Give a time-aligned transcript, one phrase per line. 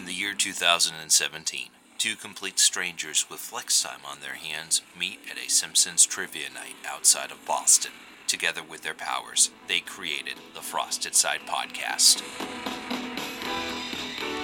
[0.00, 5.36] In the year 2017, two complete strangers with flex time on their hands meet at
[5.36, 7.90] a Simpsons trivia night outside of Boston.
[8.26, 12.22] Together with their powers, they created the Frosted Side podcast.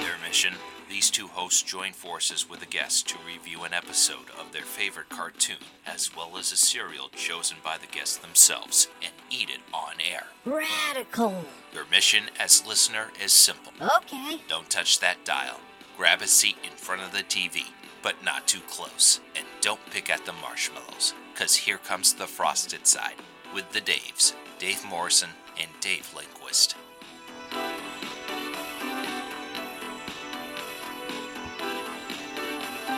[0.03, 0.57] Their mission
[0.97, 5.11] these two hosts join forces with a guest to review an episode of their favorite
[5.11, 9.93] cartoon, as well as a cereal chosen by the guests themselves, and eat it on
[10.11, 10.29] air.
[10.47, 11.45] Radical.
[11.75, 13.75] Your mission as listener is simple.
[13.97, 14.41] Okay.
[14.49, 15.61] Don't touch that dial.
[15.99, 17.65] Grab a seat in front of the TV,
[18.03, 19.21] but not too close.
[19.37, 23.17] And don't pick at the marshmallows, because here comes the frosted side
[23.55, 25.29] with the Daves, Dave Morrison
[25.61, 26.75] and Dave Linquist.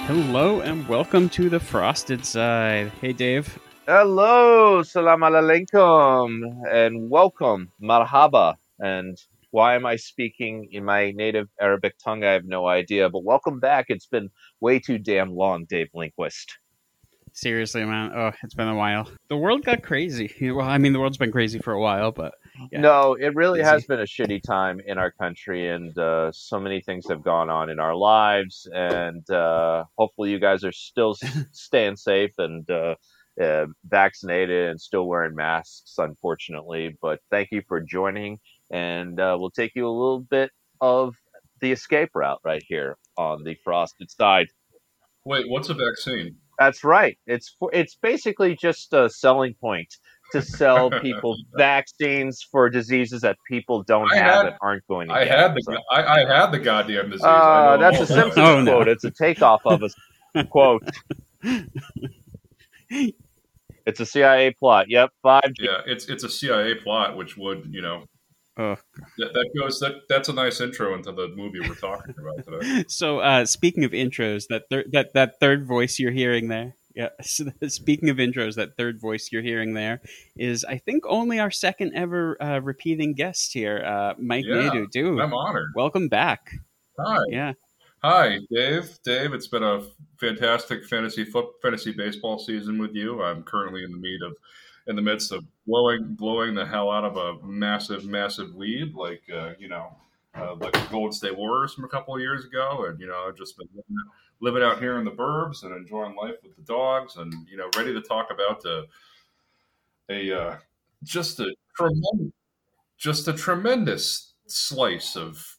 [0.09, 2.91] Hello and welcome to the Frosted Side.
[3.03, 3.59] Hey, Dave.
[3.87, 8.55] Hello, salam alaikum, and welcome, marhaba.
[8.79, 9.19] And
[9.51, 12.25] why am I speaking in my native Arabic tongue?
[12.25, 13.91] I have no idea, but welcome back.
[13.91, 16.53] It's been way too damn long, Dave Linquist.
[17.35, 18.11] Seriously, man.
[18.15, 19.11] Oh, it's been a while.
[19.29, 20.35] The world got crazy.
[20.41, 22.33] Well, I mean, the world's been crazy for a while, but
[22.71, 22.81] yeah.
[22.81, 23.71] No, it really Busy.
[23.71, 27.51] has been a shitty time in our country, and uh, so many things have gone
[27.51, 28.69] on in our lives.
[28.73, 31.17] And uh, hopefully, you guys are still
[31.53, 32.95] staying safe and uh,
[33.41, 36.97] uh, vaccinated and still wearing masks, unfortunately.
[37.01, 38.39] But thank you for joining,
[38.71, 40.51] and uh, we'll take you a little bit
[40.81, 41.15] of
[41.61, 44.49] the escape route right here on the frosted side.
[45.25, 46.37] Wait, what's a vaccine?
[46.59, 47.19] That's right.
[47.27, 49.97] It's for, it's basically just a selling point
[50.33, 55.09] to sell people vaccines for diseases that people don't I have had- and aren't going
[55.09, 55.39] to I get.
[55.39, 57.25] had the So- I, I had the goddamn disease.
[57.25, 58.39] Uh, know that's a about Simpsons.
[58.39, 58.77] Oh, no.
[58.77, 58.89] quote.
[58.89, 59.83] It's a takeoff of
[60.35, 60.83] a quote.
[63.87, 64.87] It's a CIA plot.
[64.91, 68.05] Yep, five Yeah, it's it's a CIA plot, which would you know
[68.59, 68.77] oh.
[69.19, 72.85] that, that goes that that's a nice intro into the movie we're talking about today.
[72.89, 76.75] So, uh, speaking of intros, that thir- that that third voice you're hearing there.
[76.99, 77.09] Yeah.
[77.23, 80.01] So, speaking of intros, that third voice you're hearing there
[80.37, 84.87] is, I think, only our second ever uh, repeating guest here, uh, Mike Yeah, Nadeau.
[84.91, 85.73] Dude, I'm honored.
[85.77, 86.51] welcome back.
[86.99, 87.53] Hi, Yeah.
[88.03, 88.99] hi, Dave.
[89.05, 89.83] Dave, it's been a
[90.19, 93.23] fantastic fantasy foot fantasy baseball season with you.
[93.23, 94.35] I'm currently in the meat of
[94.89, 99.23] in the midst of blowing blowing the hell out of a massive massive lead, like
[99.33, 99.97] uh, you know.
[100.35, 103.25] Uh, like the Golden State Warriors from a couple of years ago, and you know,
[103.27, 103.67] I've just been
[104.41, 107.69] living, out here in the burbs and enjoying life with the dogs, and you know,
[107.77, 108.85] ready to talk about a
[110.11, 110.57] a uh,
[111.03, 112.33] just a tremendous,
[112.97, 115.59] just a tremendous slice of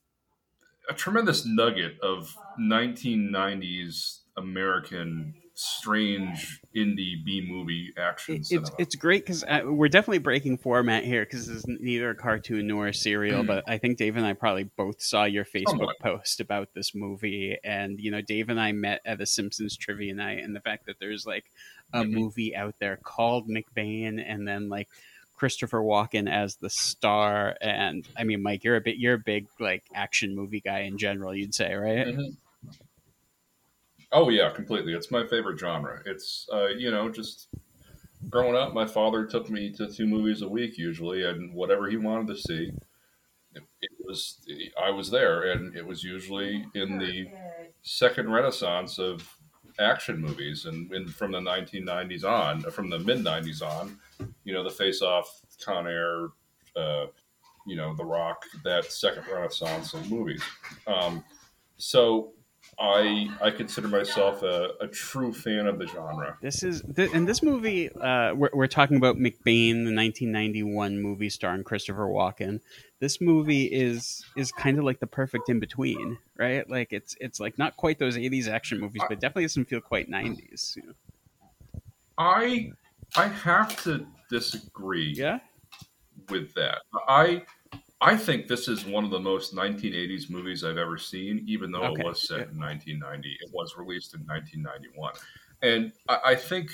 [0.90, 9.24] a tremendous nugget of 1990s American strange indie B movie action It- it's it's great
[9.24, 12.94] because uh, we're definitely breaking format here because this is neither a cartoon nor a
[12.94, 13.44] serial.
[13.44, 13.48] Mm.
[13.48, 17.58] But I think Dave and I probably both saw your Facebook post about this movie,
[17.64, 20.86] and you know, Dave and I met at a Simpsons trivia night, and the fact
[20.86, 21.46] that there's like
[21.94, 22.12] a Mhm.
[22.12, 24.88] movie out there called McBain, and then like
[25.36, 29.48] Christopher Walken as the star, and I mean, Mike, you're a bit you're a big
[29.60, 32.08] like action movie guy in general, you'd say, right?
[32.08, 32.38] Mhm.
[34.12, 34.94] Oh yeah, completely.
[34.94, 36.02] It's my favorite genre.
[36.06, 37.50] It's uh, you know just
[38.28, 41.98] growing up, my father took me to two movies a week usually, and whatever he
[41.98, 42.72] wanted to see,
[43.54, 44.40] it, was
[44.82, 47.28] I was there, and it was usually in the
[47.84, 49.28] second renaissance of
[49.80, 53.98] action movies, and, and from the 1990s on, from the mid 90s on,
[54.44, 56.30] you know, the Face Off, Con Air,
[56.76, 57.06] uh,
[57.66, 60.44] you know, The Rock, that second renaissance of movies.
[60.88, 61.24] Um,
[61.78, 62.34] so
[62.80, 66.38] I I consider myself a, a true fan of the genre.
[66.42, 67.90] This is th- and this movie.
[67.92, 72.62] Uh, we're, we're talking about McBain, the 1991 movie starring Christopher Walken.
[73.00, 76.70] This movie is is kind of like the perfect in between, right?
[76.70, 80.10] Like it's it's like not quite those 80s action movies, but definitely doesn't feel quite
[80.10, 80.78] 90s.
[80.78, 80.94] you know?
[82.18, 82.72] I
[83.16, 85.40] I have to disagree Yeah,
[86.30, 86.80] with that.
[87.08, 87.44] I
[88.02, 91.84] I think this is one of the most 1980s movies I've ever seen, even though
[91.84, 93.38] Okay, it was set in 1990.
[93.42, 95.14] It was released in 1991,
[95.62, 96.72] and I, I think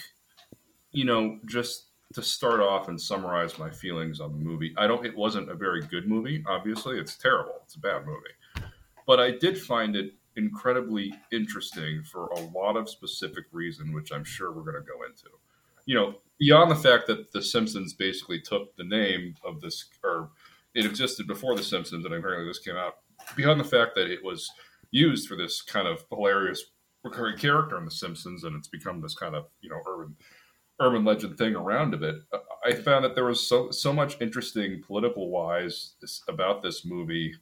[0.91, 4.73] you know just to start off and summarize my feelings on the movie.
[4.77, 5.05] I don't.
[5.05, 6.43] It wasn't a very good movie.
[6.47, 7.55] Obviously, it's terrible.
[7.63, 8.69] It's a bad movie,
[9.07, 14.23] but I did find it incredibly interesting for a lot of specific reason, which I'm
[14.23, 15.29] sure we're going to go into.
[15.85, 20.29] You know, beyond the fact that The Simpsons basically took the name of this, or
[20.75, 22.95] it existed before The Simpsons, and apparently this came out.
[23.35, 24.51] Beyond the fact that it was
[24.91, 26.63] used for this kind of hilarious
[27.03, 30.15] recurring character in The Simpsons, and it's become this kind of you know urban
[30.81, 32.15] urban legend thing around of it.
[32.65, 35.93] I found that there was so so much interesting political wise
[36.27, 37.33] about this movie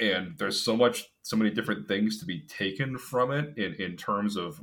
[0.00, 3.96] and there's so much, so many different things to be taken from it in in
[3.96, 4.60] terms of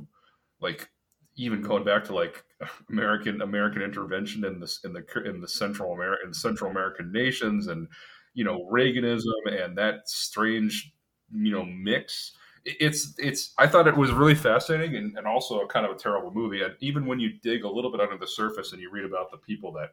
[0.60, 0.88] like
[1.36, 2.44] even going back to like
[2.90, 7.88] American American intervention in this in the in the Central American Central American nations and
[8.34, 10.92] you know Reaganism and that strange
[11.32, 12.32] you know mix.
[12.64, 15.98] It's it's i thought it was really fascinating and, and also a kind of a
[15.98, 16.62] terrible movie.
[16.62, 19.30] And even when you dig a little bit under the surface and you read about
[19.30, 19.90] the people that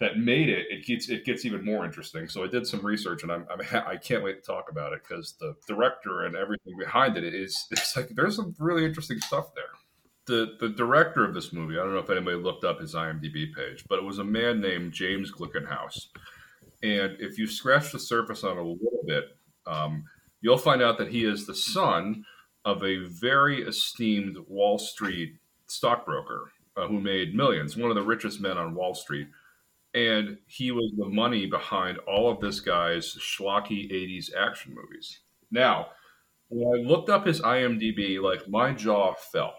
[0.00, 2.28] that made it it gets it gets even more interesting.
[2.28, 5.02] So i did some research and i'm, I'm i can't wait to talk about it
[5.06, 9.54] because the director and everything behind it is it's like there's some really interesting stuff
[9.54, 9.70] there
[10.26, 13.54] the the director of this movie i don't know if anybody looked up his imdb
[13.54, 16.06] page but it was a man named james glickenhaus
[16.82, 19.36] and if you scratch the surface on a little bit
[19.66, 20.04] um,
[20.40, 22.24] you'll find out that he is the son
[22.64, 25.36] of a very esteemed Wall Street
[25.66, 29.28] stockbroker uh, who made millions, one of the richest men on Wall Street.
[29.94, 35.20] And he was the money behind all of this guy's schlocky 80s action movies.
[35.50, 35.88] Now,
[36.48, 39.54] when I looked up his IMDb, like my jaw fell.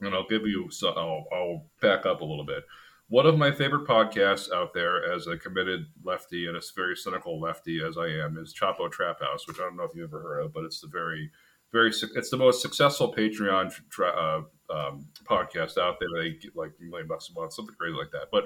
[0.00, 2.64] And I'll give you, so I'll, I'll back up a little bit
[3.10, 7.40] one of my favorite podcasts out there as a committed lefty and a very cynical
[7.40, 10.22] lefty as I am is Chapo Trap House, which I don't know if you've ever
[10.22, 11.28] heard of, but it's the very,
[11.72, 16.08] very, it's the most successful Patreon uh, um, podcast out there.
[16.22, 18.28] They get like a million bucks a month, something crazy like that.
[18.30, 18.44] But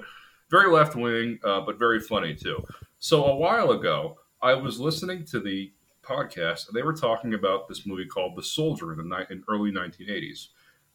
[0.49, 2.57] very left wing, uh, but very funny too.
[2.97, 5.71] So a while ago, I was listening to the
[6.01, 9.43] podcast, and they were talking about this movie called The Soldier in the ni- in
[9.47, 10.47] early 1980s.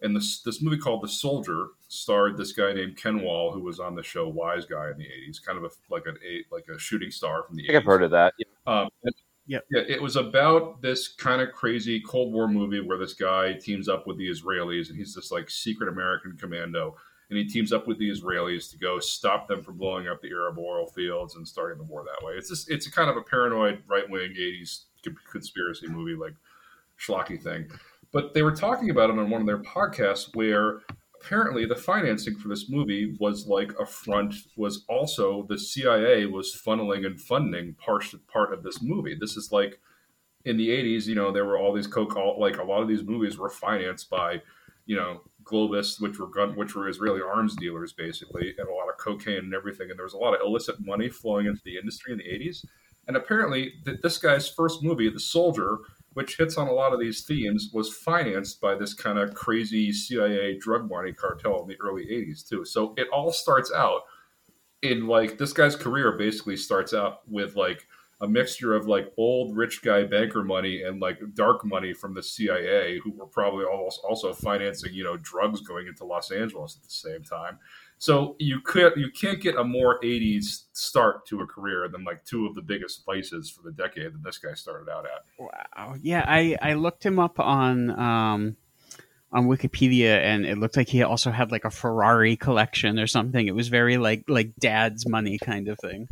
[0.02, 3.80] And this this movie called The Soldier starred this guy named Ken Wahl, who was
[3.80, 6.16] on the show Wise Guy in the '80s, kind of a, like an
[6.50, 7.64] like a shooting star from the.
[7.64, 7.80] I think 80s.
[7.80, 8.34] I've heard of that.
[8.66, 8.88] Um,
[9.46, 9.82] yeah, yeah.
[9.88, 14.06] It was about this kind of crazy Cold War movie where this guy teams up
[14.06, 16.96] with the Israelis, and he's this like secret American commando,
[17.28, 20.30] and he teams up with the Israelis to go stop them from blowing up the
[20.30, 22.34] Arab oil fields and starting the war that way.
[22.34, 24.84] It's just it's a kind of a paranoid right wing '80s
[25.30, 26.34] conspiracy movie like
[26.98, 27.70] schlocky thing.
[28.12, 30.80] But they were talking about it on one of their podcasts where
[31.20, 36.60] apparently the financing for this movie was like a front was also the CIA was
[36.66, 39.16] funneling and funding part part of this movie.
[39.18, 39.78] This is like
[40.44, 43.02] in the 80s, you know, there were all these coke like a lot of these
[43.02, 44.40] movies were financed by,
[44.86, 48.88] you know, Globus, which were gun, which were Israeli arms dealers basically, and a lot
[48.88, 49.90] of cocaine and everything.
[49.90, 52.64] And there was a lot of illicit money flowing into the industry in the 80s.
[53.08, 55.78] And apparently, th- this guy's first movie, The Soldier,
[56.14, 59.92] which hits on a lot of these themes, was financed by this kind of crazy
[59.92, 62.64] CIA drug money cartel in the early 80s, too.
[62.64, 64.02] So it all starts out
[64.82, 67.86] in like this guy's career basically starts out with like
[68.22, 72.22] a mixture of like old rich guy banker money and like dark money from the
[72.22, 76.82] CIA, who were probably almost also financing, you know, drugs going into Los Angeles at
[76.82, 77.58] the same time.
[78.00, 82.24] So you could you can't get a more '80s start to a career than like
[82.24, 85.26] two of the biggest places for the decade that this guy started out at.
[85.38, 85.96] Wow.
[86.00, 88.56] Yeah, I I looked him up on um
[89.32, 93.46] on Wikipedia, and it looked like he also had like a Ferrari collection or something.
[93.46, 96.08] It was very like like dad's money kind of thing.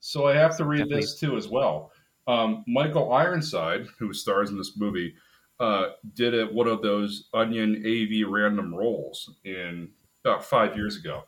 [0.00, 1.02] So I have to read Definitely.
[1.02, 1.92] this too as well.
[2.26, 5.14] Um, Michael Ironside, who stars in this movie,
[5.60, 9.90] uh, did one of those Onion AV random roles in
[10.24, 11.24] about five years ago,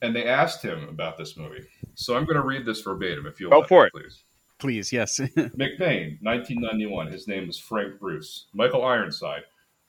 [0.00, 1.64] and they asked him about this movie.
[1.94, 4.24] So I'm going to read this verbatim, if you'll go for it, please.
[4.58, 5.18] Please, yes.
[5.36, 7.08] McBain, 1991.
[7.08, 8.46] His name is Frank Bruce.
[8.54, 9.42] Michael Ironside.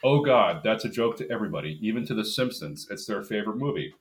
[0.03, 2.87] Oh God, that's a joke to everybody, even to The Simpsons.
[2.89, 3.93] It's their favorite movie.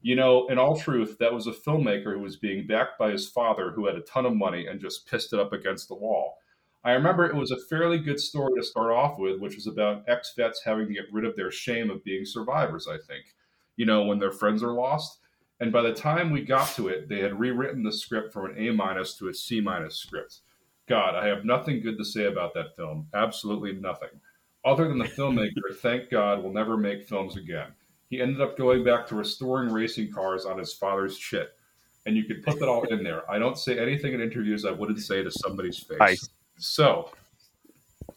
[0.00, 3.28] You know, in all truth, that was a filmmaker who was being backed by his
[3.28, 6.36] father, who had a ton of money and just pissed it up against the wall.
[6.84, 10.04] I remember it was a fairly good story to start off with, which was about
[10.06, 13.24] ex vets having to get rid of their shame of being survivors, I think
[13.78, 15.20] you know, when their friends are lost.
[15.60, 18.58] And by the time we got to it, they had rewritten the script from an
[18.58, 20.40] A minus to a C minus script.
[20.88, 23.06] God, I have nothing good to say about that film.
[23.14, 24.08] Absolutely nothing.
[24.64, 27.68] Other than the filmmaker, thank God, will never make films again.
[28.10, 31.50] He ended up going back to restoring racing cars on his father's shit.
[32.06, 33.30] And you could put that all in there.
[33.30, 35.98] I don't say anything in interviews I wouldn't say to somebody's face.
[35.98, 36.28] Nice.
[36.56, 37.10] So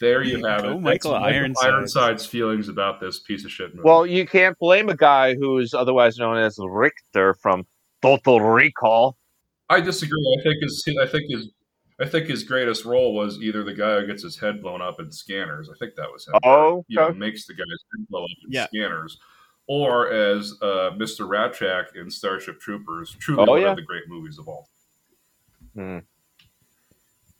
[0.02, 0.68] there you have it.
[0.68, 1.70] Oh, Michael, Ironside.
[1.70, 3.88] Ironside's feelings about this piece of shit movie.
[3.88, 7.66] Well, you can't blame a guy who's otherwise known as Richter from
[8.02, 9.16] Total Recall.
[9.70, 10.20] I disagree.
[10.38, 11.50] I think his I think his
[12.02, 15.00] I think his greatest role was either the guy who gets his head blown up
[15.00, 15.70] in scanners.
[15.74, 16.34] I think that was him.
[16.44, 16.86] Oh, okay.
[16.90, 18.68] you know, makes the guy's head blow up in yeah.
[18.68, 19.18] scanners.
[19.68, 21.30] Or as uh, Mr.
[21.30, 23.70] Rasczak in Starship Troopers, truly oh, one yeah.
[23.70, 24.68] of the great movies of all.
[25.76, 26.00] Hmm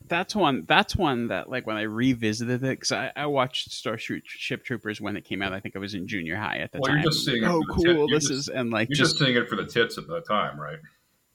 [0.08, 0.64] that's one.
[0.66, 5.16] That's one that like when I revisited it because I, I, watched Starship Troopers when
[5.16, 5.52] it came out.
[5.52, 7.02] I think I was in junior high at the well, time.
[7.02, 8.08] You're just seeing oh, cool!
[8.08, 10.20] This just, is and like you're just, just, seeing it for the tits at the
[10.20, 10.78] time, right?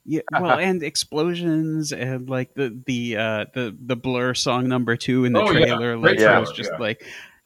[0.06, 5.26] Yeah, well, and explosions and like the the uh, the the Blur song number two
[5.26, 6.80] in the Oh, trailer, Great like trailer, was just yeah.
[6.80, 7.06] like,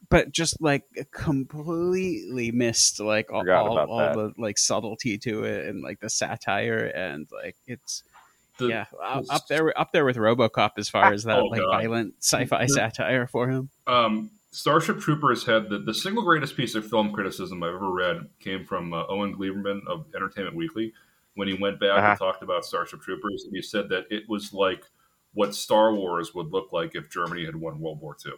[0.09, 5.81] but just like completely missed like all, all, all the like subtlety to it and
[5.81, 8.03] like the satire and like it's
[8.57, 11.61] The- yeah up up there up there with RoboCop as far as that Oh, like
[11.61, 11.71] God.
[11.81, 13.69] violent sci-fi The- satire for him.
[13.87, 18.27] um, Starship Troopers had the, the single greatest piece of film criticism I've ever read
[18.41, 20.91] came from uh, Owen Gleiberman of Entertainment Weekly
[21.35, 22.07] when he went back Uh-huh.
[22.09, 24.83] and talked about Starship Troopers, and he said that it was like
[25.33, 28.33] what Star Wars would look like if Germany had won World War II,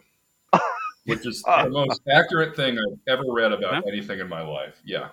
[1.06, 3.82] which is the most accurate thing I've ever read about Huh?
[3.88, 4.80] anything in my life.
[4.84, 5.08] Yeah,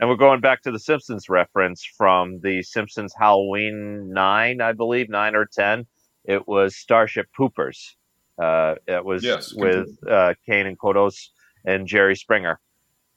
[0.00, 5.10] And we're going back to the Simpsons reference from the Simpsons Halloween 9, I believe,
[5.10, 5.86] 9 or 10.
[6.24, 7.96] It was Starship Poopers.
[8.42, 11.28] Uh, it was Yes, with uh, Kang and Kodos
[11.66, 12.58] and Jerry Springer.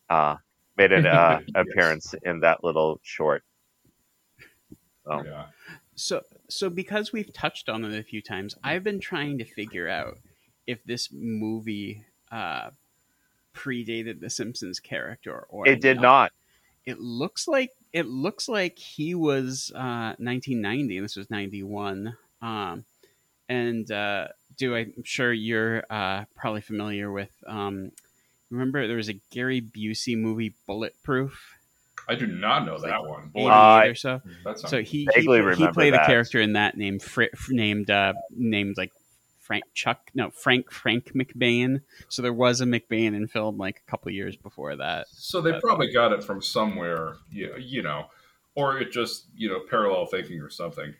[0.09, 0.35] Uh,
[0.77, 1.55] made an uh, Yes.
[1.55, 3.45] appearance in that little short.
[5.05, 5.23] Oh.
[5.23, 5.45] yeah.
[5.95, 9.87] So, so because we've touched on it a few times, I've been trying to figure
[9.87, 10.17] out
[10.67, 12.71] if this movie uh,
[13.55, 16.33] predated the Simpsons character or It did not.
[16.85, 22.15] It looks like it looks like he was uh, 1990, and this was 91.
[22.41, 22.85] Um,
[23.47, 27.31] and uh, do I'm sure you're uh, probably familiar with.
[27.47, 27.91] Um,
[28.49, 31.55] remember, there was a Gary Busey movie, Bulletproof,
[32.09, 33.29] I do not know that one.
[33.29, 34.21] Boy, 88 Uh, or so.
[34.43, 36.03] that's So he he, he played that.
[36.03, 38.91] a character in that named Fr- named uh, named like
[39.43, 41.81] Frank Chuck no Frank Frank McBain.
[42.07, 45.07] So there was a McBain in film like a couple years before that.
[45.11, 48.07] So they But- probably got it from somewhere, you you know,
[48.55, 50.95] or it just you know parallel thinking or something.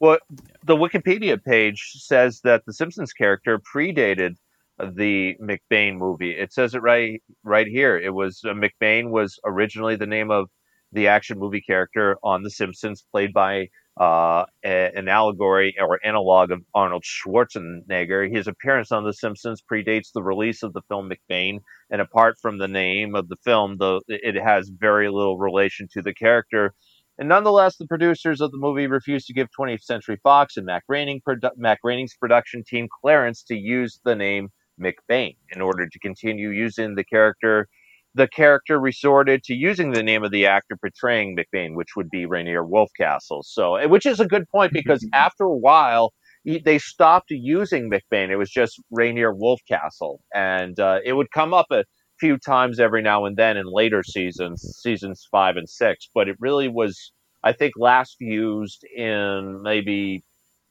[0.00, 0.18] Well,
[0.64, 4.36] the Wikipedia page says that the Simpsons character predated
[4.78, 6.32] the McBain movie.
[6.32, 7.96] It says it right right here.
[7.96, 10.50] It was uh, McBain was originally the name of
[10.92, 16.62] the action movie character on The Simpsons, played by uh, an allegory or analog of
[16.74, 18.34] Arnold Schwarzenegger.
[18.34, 21.60] His appearance on The Simpsons predates the release of the film McBain,
[21.90, 26.02] and apart from the name of the film, the it has very little relation to
[26.02, 26.74] the character.
[27.18, 30.82] And nonetheless, the producers of the movie refused to give 20th Century Fox and Matt,
[30.88, 34.48] Groening produ- Matt Groening's production team clearance to use the name
[34.80, 37.68] McBain in order to continue using the character.
[38.14, 42.26] The character resorted to using the name of the actor portraying McBain, which would be
[42.26, 43.42] Rainier Wolfcastle.
[43.44, 46.12] So, eh, which is a good point because after a while,
[46.44, 48.30] they stopped using McBain.
[48.30, 51.84] It was just Rainier Wolfcastle, and uh, it would come up a
[52.20, 56.08] few times every now and then in later seasons, seasons five and six.
[56.14, 60.22] But it really was, I think, last used in maybe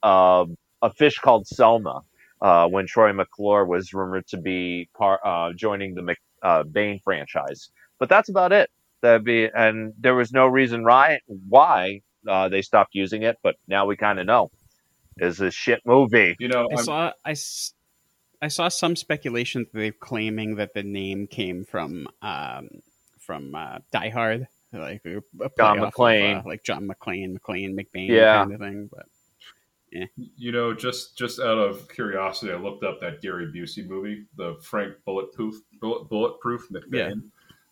[0.03, 0.45] uh,
[0.81, 2.01] a fish called Selma
[2.41, 6.99] uh, when Troy McClure was rumored to be par- uh, joining the Mc- uh, Bain
[7.03, 7.71] franchise.
[7.99, 8.69] But that's about it.
[9.01, 11.19] That'd be, and there was no reason why
[11.49, 13.37] why uh, they stopped using it.
[13.43, 14.51] But now we kind of know.
[15.17, 16.35] It's a shit movie.
[16.39, 17.73] You know, I I'm- saw I, s-
[18.41, 22.69] I saw some speculation that they're claiming that the name came from um,
[23.19, 25.21] from uh, Die Hard, like a
[25.57, 26.39] John off of, McClane.
[26.39, 28.35] uh, like John McClane, McClane, McBain, Yeah.
[28.43, 28.89] kind of thing.
[28.91, 29.05] But
[30.37, 34.55] you know, just just out of curiosity, I looked up that Gary Busey movie, the
[34.61, 36.89] Frank Bulletproof Bullet, Bulletproof McBain.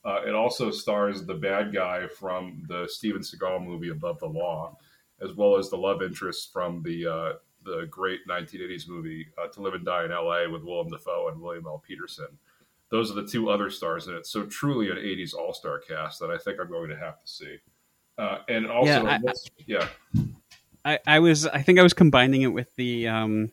[0.04, 4.76] Uh, it also stars the bad guy from the Steven Seagal movie Above the Law,
[5.22, 9.62] as well as the love interest from the uh, the great 1980s movie uh, To
[9.62, 10.50] Live and Die in L.A.
[10.50, 11.84] with Willem Dafoe and William L.
[11.88, 12.28] Petersen.
[12.90, 14.26] Those are the two other stars in it.
[14.26, 17.28] So truly an 80s all star cast that I think I'm going to have to
[17.28, 17.58] see.
[18.18, 19.88] Uh, and also, Yeah, I- what's- yeah,
[20.86, 23.52] I, I was I think I was combining it with the um,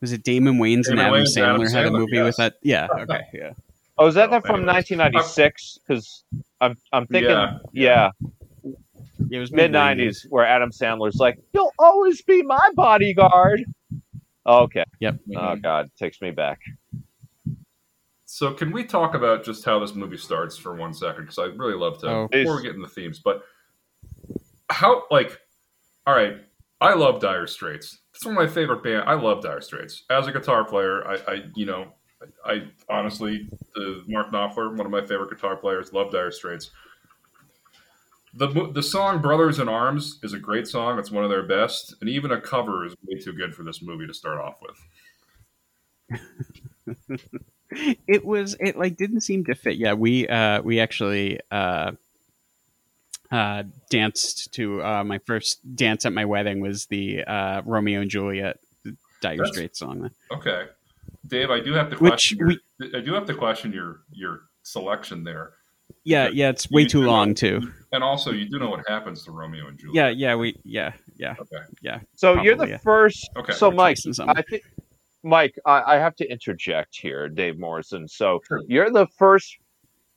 [0.00, 2.24] was it Damon Wayans and Adam Wayans and Adam Sandler had a Sandler, movie yes.
[2.24, 2.54] with that?
[2.62, 3.52] Yeah, okay, yeah.
[3.96, 5.78] Oh, is that Oh, that from 1996?
[5.86, 6.24] Because
[6.60, 8.10] I'm I'm thinking, Yeah, yeah,
[8.62, 8.70] Yeah,
[9.30, 13.64] it was mid 90s, where Adam Sandler's like, "You'll always be my bodyguard."
[14.46, 14.84] Okay.
[15.00, 15.20] Yep.
[15.36, 16.60] Oh God, takes me back.
[18.26, 21.22] So, can we talk about just how this movie starts for one second?
[21.22, 22.28] Because I'd really love to Oh.
[22.28, 23.20] before we get in the themes.
[23.20, 23.44] But
[24.68, 25.38] how, like,
[26.04, 26.38] all right,
[26.84, 28.00] I love Dire Straits.
[28.14, 29.04] It's one of my favorite band.
[29.06, 31.02] I love Dire Straits as a guitar player.
[31.08, 31.86] I, I you know,
[32.44, 36.70] I, I honestly, the Mark Knopfler, one of my favorite guitar players, love Dire Straits.
[38.34, 40.98] The, the song "Brothers in Arms" is a great song.
[40.98, 43.80] It's one of their best, and even a cover is way too good for this
[43.80, 44.76] movie to start off with.
[48.06, 49.76] it was it like didn't seem to fit.
[49.76, 51.92] Yeah, we uh we actually uh
[53.34, 58.10] uh danced to uh my first dance at my wedding was the uh Romeo and
[58.10, 58.56] Juliet
[59.20, 60.10] Dire That's- Straits song.
[60.30, 60.62] Okay,
[61.26, 62.46] Dave, I do have to Which question.
[62.46, 65.52] we- your, I do have to question your your selection there.
[66.04, 67.72] Yeah, yeah, it's way too long know- too.
[67.92, 69.94] And also, you do know what happens to Romeo and Juliet.
[69.94, 71.62] yeah, yeah, we, yeah, yeah, Okay.
[71.80, 72.00] yeah.
[72.16, 72.76] So you're the yeah.
[72.78, 73.30] first.
[73.36, 73.52] Okay.
[73.52, 73.98] So We're Mike.
[74.20, 74.62] I think
[75.22, 78.08] Mike, I, I have to interject here, Dave Morrison.
[78.08, 78.60] So Sure.
[78.66, 79.56] you're the first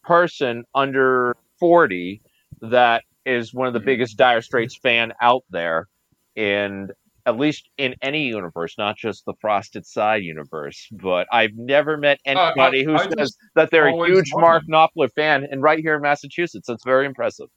[0.04, 2.22] person under forty
[2.62, 3.86] that is one of the Mhm.
[3.86, 5.88] biggest Dire Straits fan out there,
[6.36, 6.92] and
[7.26, 10.88] at least in any universe, not just the Frosted Side universe.
[10.92, 14.64] But I've never met Uh, I- anybody who I says that they're a huge Mark.
[14.68, 17.50] Knopfler fan, and right here in Massachusetts, that's very impressive.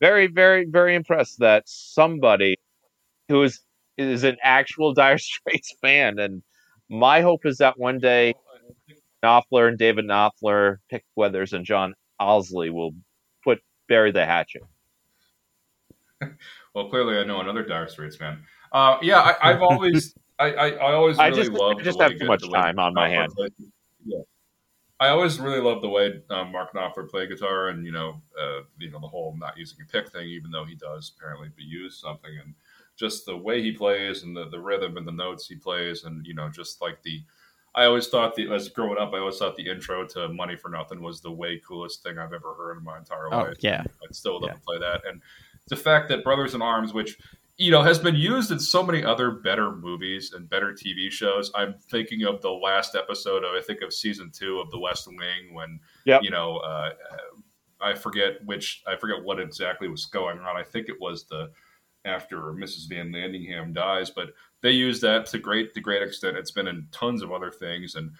[0.00, 2.56] Very, very, very impressed that somebody
[3.28, 3.60] who is
[3.96, 6.44] is an actual Dire Straits fan, and
[6.88, 8.32] my hope is that one day
[9.24, 12.92] Knopfler and David Knopfler, Pick Withers, and John Illsley will
[13.88, 14.62] bury the hatchet.
[16.74, 18.40] Well, clearly, I know another Dire Straits fan.
[18.70, 21.80] Uh, yeah, I, I've always, I, I, I always I really just- loved.
[21.80, 23.32] I just have too much time on my hand.
[23.34, 23.52] played-
[24.04, 24.20] yeah,
[25.00, 28.60] I always really loved the way um, Mark Knopfler played guitar, and you know, uh,
[28.78, 31.64] you know, the whole not using a pick thing, even though he does apparently be
[31.64, 32.54] use something, and
[32.96, 36.24] just the way he plays and the, the rhythm and the notes he plays, and
[36.26, 37.22] you know, just like the.
[37.74, 40.68] I always thought the as growing up, I always thought the intro to "Money for
[40.68, 43.56] Nothing" was the way coolest thing I've ever heard in my entire Oh, life.
[43.60, 43.84] yeah.
[44.02, 44.54] I'd still love Yeah.
[44.54, 45.02] to play that.
[45.06, 45.20] And
[45.68, 47.18] the fact that Brothers in Arms, which
[47.56, 51.50] you know has been used in so many other better movies and better TV shows.
[51.56, 55.06] I'm thinking of the last episode of I think of season two of The West
[55.08, 56.22] Wing when Yep.
[56.22, 56.90] you know uh,
[57.80, 60.56] I forget which I forget what exactly was going on.
[60.56, 61.50] I think it was the
[62.04, 62.88] after Mrs.
[62.88, 64.28] Van Landingham dies, but
[64.60, 66.36] they use that to great to great extent.
[66.36, 68.10] It's been in tons of other things, and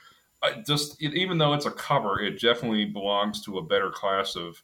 [0.43, 4.37] I just it, even though it's a cover, it definitely belongs to a better class
[4.37, 4.63] of,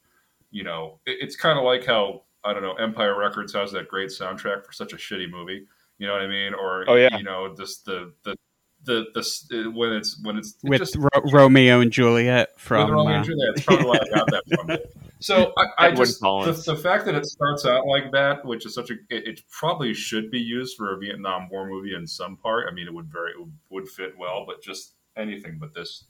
[0.51, 3.89] you know, it, it's kind of like how I don't know Empire Records has that
[3.89, 5.67] great soundtrack for such a shitty movie.
[5.99, 6.55] You know what I mean?
[6.55, 7.17] Or Oh, yeah.
[7.17, 8.37] you know, just the the
[8.85, 12.91] the the, when it's when it's it With just, Ro- Romeo and Juliet from.
[12.91, 13.55] Romeo uh, and Juliet.
[13.55, 15.04] That's probably why I got that from.
[15.21, 18.75] So I, I just the, the fact that it starts out like that, which is
[18.75, 22.37] such a, it, it probably should be used for a Vietnam War movie in some
[22.37, 22.67] part.
[22.69, 26.05] I mean, it would very it would fit well, but just anything but this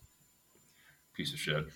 [1.15, 1.67] piece of shit.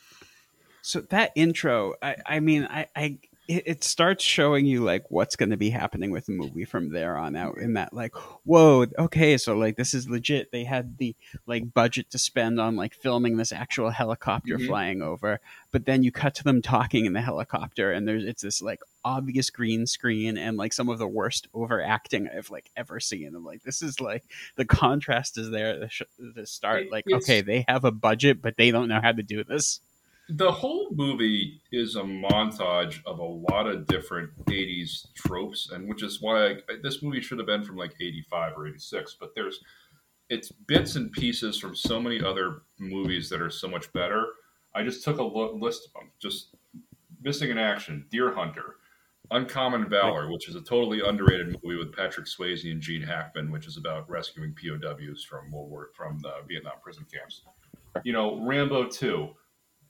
[0.82, 5.34] So that intro, I, I mean, I, I, it, it starts showing you like what's
[5.34, 7.56] going to be happening with the movie from there on out.
[7.58, 10.52] In that, like, whoa, okay, so like this is legit.
[10.52, 14.66] They had the like budget to spend on like filming this actual helicopter Mhm.
[14.66, 15.40] flying over,
[15.72, 18.80] but then you cut to them talking in the helicopter, and there's it's this like
[19.04, 23.34] obvious green screen and like some of the worst overacting I've like ever seen.
[23.34, 24.24] I'm like, this is like
[24.56, 26.02] the contrast is there to, sh-
[26.34, 26.90] to start.
[26.90, 29.80] Like, it's- okay, they have a budget, but they don't know how to do this.
[30.30, 36.02] The whole movie is a montage of a lot of different 80s tropes, and which
[36.02, 39.60] is why I, this movie should have been from like 85 or 86, but there's
[40.28, 44.26] it's bits and pieces from so many other movies that are so much better.
[44.74, 46.10] I just took a list of them.
[46.20, 46.54] Just
[47.22, 48.76] Missing in Action, Deer Hunter,
[49.30, 53.66] Uncommon Valor, which is a totally underrated movie with Patrick Swayze and Gene Hackman, which
[53.66, 57.42] is about rescuing POWs from World War from the Vietnam prison camps.
[58.04, 59.28] You know, Rambo 2.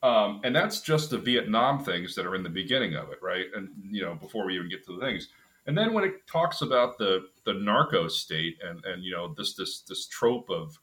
[0.02, 3.46] Um, and that's just the Vietnam things that are in the beginning of it, right?
[3.56, 5.28] And you know, before we even get to the things,
[5.66, 9.54] and then when it talks about the the narco state and and you know this
[9.54, 10.78] this this trope of,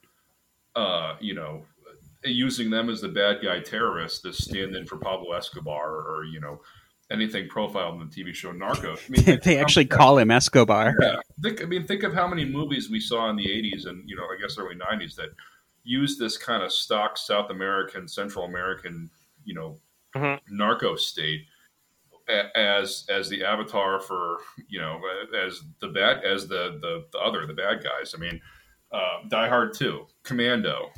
[0.75, 1.63] uh, you know,
[2.23, 6.41] using them as the bad guy terrorists, this stand in for Pablo Escobar or you
[6.41, 6.59] know
[7.11, 8.99] anything profiled in the TV show Narcos.
[9.07, 10.93] I mean, they actually how- call him Escobar.
[11.01, 11.61] yeah, think.
[11.61, 14.23] I mean, think of how many movies we saw in the '80s and you know,
[14.23, 15.29] I guess early '90s that
[15.85, 19.09] used this kind of stock South American, Central American,
[19.45, 19.79] you know,
[20.15, 20.39] Mhm.
[20.49, 21.45] narco state
[22.55, 24.99] as as the avatar for you know
[25.37, 28.15] as the bad as the the, the other the bad guys.
[28.15, 28.41] I mean,
[28.91, 30.91] uh, Die Hard Two, Commando,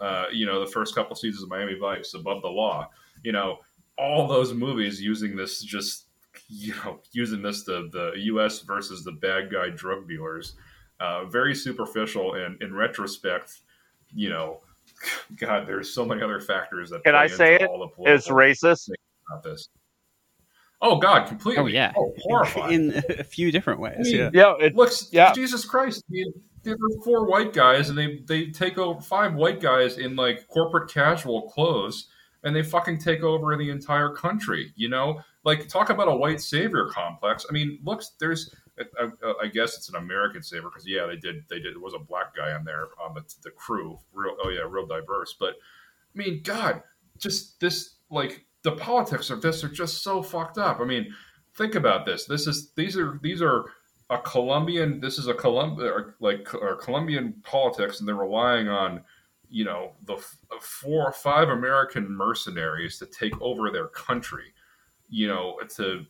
[0.00, 2.90] uh, you know, the first couple seasons of Miami Vice, Above the Law,
[3.22, 3.60] you know,
[3.96, 6.08] all those movies using this just
[6.48, 8.60] you know using this the the U.S.
[8.60, 10.56] versus the bad guy drug dealers,
[11.00, 13.60] uh, very superficial and in retrospect,
[14.14, 14.60] you know.
[15.36, 17.62] God, there's so many other factors that Can I say it?
[17.62, 18.88] all the political It's racist.
[19.30, 19.68] about this.
[20.80, 21.62] Oh God, completely.
[21.62, 22.92] Oh yeah, oh, horrifying.
[22.92, 23.96] in a few different ways.
[24.00, 24.30] I mean, yeah.
[24.32, 25.32] Yeah, it, Looks, Yeah.
[25.32, 26.04] Jesus Christ!
[26.10, 29.98] I mean, there are four white guys, and they they take over five white guys
[29.98, 32.08] in like corporate casual clothes,
[32.42, 34.72] and they fucking take over the entire country.
[34.76, 37.46] You know, like talk about a white savior complex.
[37.48, 38.54] I mean, looks, there's.
[38.78, 41.74] I, I, I guess it's an American saber because yeah, they did they did.
[41.74, 43.98] There was a black guy on there on the the crew.
[44.12, 45.34] Real, oh yeah, real diverse.
[45.38, 46.82] But I mean, God,
[47.18, 50.80] just this like the politics of this are just so fucked up.
[50.80, 51.14] I mean,
[51.56, 52.24] think about this.
[52.24, 53.66] This is these are these are
[54.10, 55.00] a Colombian.
[55.00, 55.78] This is a Colum
[56.20, 59.02] like or Colombian politics, and they're relying on
[59.48, 60.16] you know the
[60.60, 64.53] four or five American mercenaries to take over their country
[65.08, 66.04] you know, to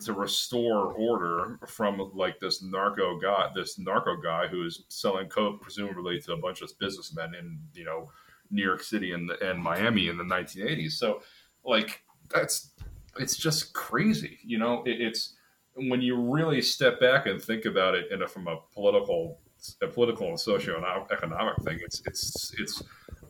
[0.00, 5.60] to restore order from like this narco guy, this narco guy who is selling coke
[5.60, 8.10] presumably to a bunch of businessmen in you know
[8.50, 10.92] New York City and and Miami in the 1980s.
[10.92, 11.22] So,
[11.64, 12.70] like that's
[13.18, 14.82] it's just crazy, you know.
[14.84, 15.34] It, it's
[15.74, 19.40] when you really step back and think about it in a, from a political
[19.82, 22.82] a political and socio-economic thing, it's it's it's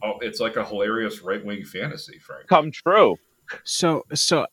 [0.03, 2.47] oh, it's like a hilarious right wing fantasy, Frank.
[2.49, 3.17] Come true.
[3.65, 4.47] So so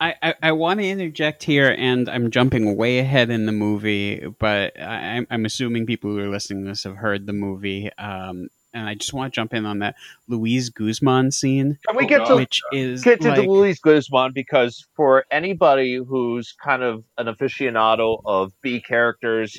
[0.00, 4.26] I, I, I want to interject here, and I'm jumping way ahead in the movie,
[4.38, 7.90] but I, I'm assuming people who are listening to this have heard the movie.
[7.98, 9.96] Um, and I just want to jump in on that
[10.28, 11.78] Luis Guzman scene.
[11.86, 15.96] Can we get to which is get to like, the Luis Guzman because for anybody
[15.96, 19.58] who's kind of an aficionado of B characters,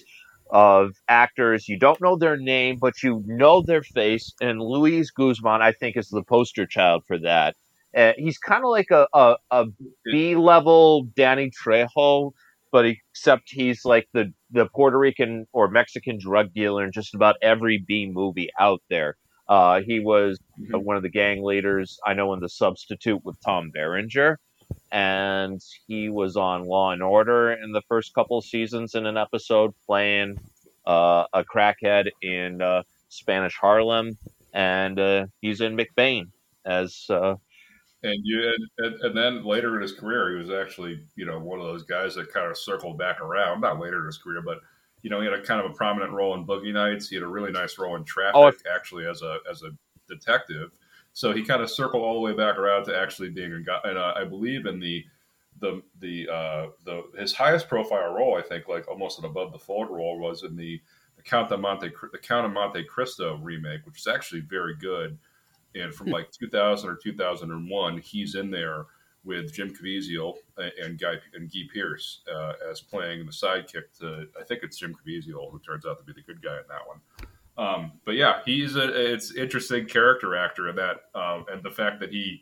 [0.50, 5.62] of actors, you don't know their name, but you know their face, and Luis Guzman,
[5.62, 7.56] I think, is the poster child for that.
[7.96, 9.66] Uh, he's kind of like a, a, a
[10.06, 12.32] B level Danny Trejo,
[12.72, 17.36] but except he's like the, the Puerto Rican or Mexican drug dealer in just about
[17.42, 19.16] every B movie out there.
[19.48, 20.84] Uh, he was Mhm.
[20.84, 24.38] one of the gang leaders, I know, in The Substitute with Tom Berenger.
[24.92, 29.74] And he was on Law and Order in the first couple seasons in an episode,
[29.88, 30.38] playing
[30.86, 34.18] uh, a crackhead in uh, Spanish Harlem.
[34.54, 36.28] And uh, he's in McBain
[36.66, 37.36] as uh,
[38.02, 41.60] And you and, and, then later in his career, he was actually you know one
[41.60, 43.62] of those guys that kind of circled back around.
[43.62, 44.60] Not later in his career, but
[45.02, 47.10] you know he had a kind of a prominent role in Boogie Nights.
[47.10, 49.72] He had a really nice role in Traffic, Oh, actually as a as a
[50.08, 50.72] detective.
[51.14, 53.80] So he kind of circled all the way back around to actually being a guy.
[53.84, 55.06] And uh, I believe in the
[55.60, 59.60] the the uh, the his highest profile role, I think, like almost an above the
[59.60, 60.80] fold role, was in the
[61.18, 65.18] the Count of Monte the Count of Monte Cristo remake, which is actually very good.
[65.76, 68.86] And from like 2000 or 2001, he's in there
[69.24, 74.28] with Jim Caviezel and- and Guy and Guy Pearce uh, as playing the sidekick to
[74.40, 76.88] I think it's Jim Caviezel who turns out to be the good guy in that
[76.88, 77.00] one.
[77.58, 82.00] Um, but yeah, he's a it's interesting character actor in that, um, and the fact
[82.00, 82.42] that he,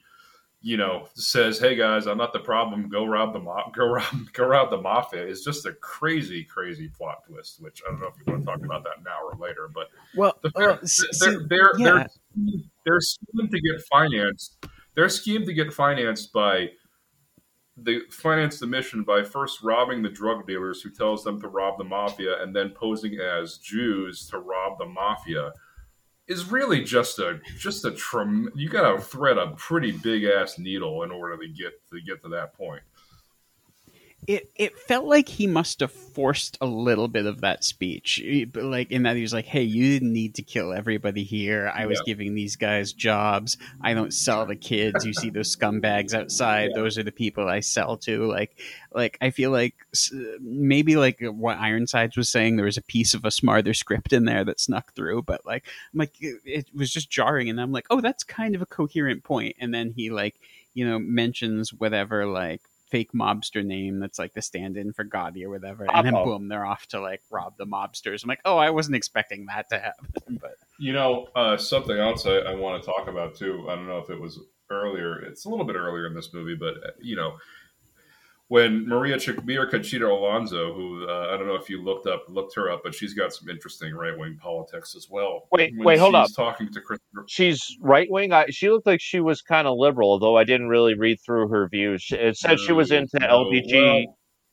[0.62, 2.88] you know, says, "Hey guys, I'm not the problem.
[2.88, 3.74] Go rob the mob.
[3.76, 4.06] Go rob.
[4.34, 7.60] Go rob the mafia." is just a crazy, crazy plot twist.
[7.64, 9.88] Which I don't know if you want to talk about that now or later, but
[10.16, 10.52] well, the
[10.84, 12.06] s- they're, see, they're, yeah.
[12.36, 14.66] they're, they're schemed to get financed.
[14.96, 16.70] They're schemed to get financed by
[17.80, 21.78] they finance the mission by first robbing the drug dealers who tells them to rob
[21.78, 25.52] the mafia and then posing as Jews to rob the mafia
[26.28, 30.58] is really just a just a trem- you got to thread a pretty big ass
[30.58, 32.82] needle in order to get to get to that point.
[34.26, 38.22] It it felt like he must have forced a little bit of that speech.
[38.52, 41.72] But like in that he was like hey you didn't need to kill everybody here.
[41.74, 42.14] I was Yeah.
[42.14, 43.58] giving these guys jobs.
[43.80, 45.06] I don't sell the kids.
[45.06, 46.72] You see those scumbags outside.
[46.76, 46.82] Yeah.
[46.82, 48.26] those are the people i sell to.
[48.26, 48.58] Like
[48.92, 49.76] like i feel like
[50.42, 54.26] maybe like what ironsides was saying there was a piece of a smarter script in
[54.26, 57.72] there that snuck through but like i'm like it, it was just jarring and i'm
[57.72, 59.56] like oh that's kind of a coherent point.
[59.60, 60.36] And then he like
[60.74, 65.50] you know mentions whatever like fake mobster name that's like the stand-in for Gotti or
[65.50, 66.26] whatever, and then Uh-oh.
[66.26, 68.24] boom, they're off to like rob the mobsters.
[68.24, 72.26] I'm like, oh, I wasn't expecting that to happen, but You know, uh, something else
[72.26, 73.66] I, I want to talk about too.
[73.70, 75.20] I don't know if it was earlier.
[75.20, 77.38] It's a little bit earlier in this movie, but uh, you know,
[78.50, 82.24] when Maria Ch- Maria Conchita Alonso, who uh, I don't know if you looked up
[82.30, 85.48] looked her up, but she's got some interesting right wing politics as well.
[85.52, 86.30] Wait, When wait, hold up.
[86.34, 87.26] Talking to Christopher.
[87.28, 88.32] she's right wing.
[88.50, 91.68] She looked like she was kind of liberal, although I didn't really read through her
[91.68, 92.08] views.
[92.12, 94.06] It said she was into No, LBG,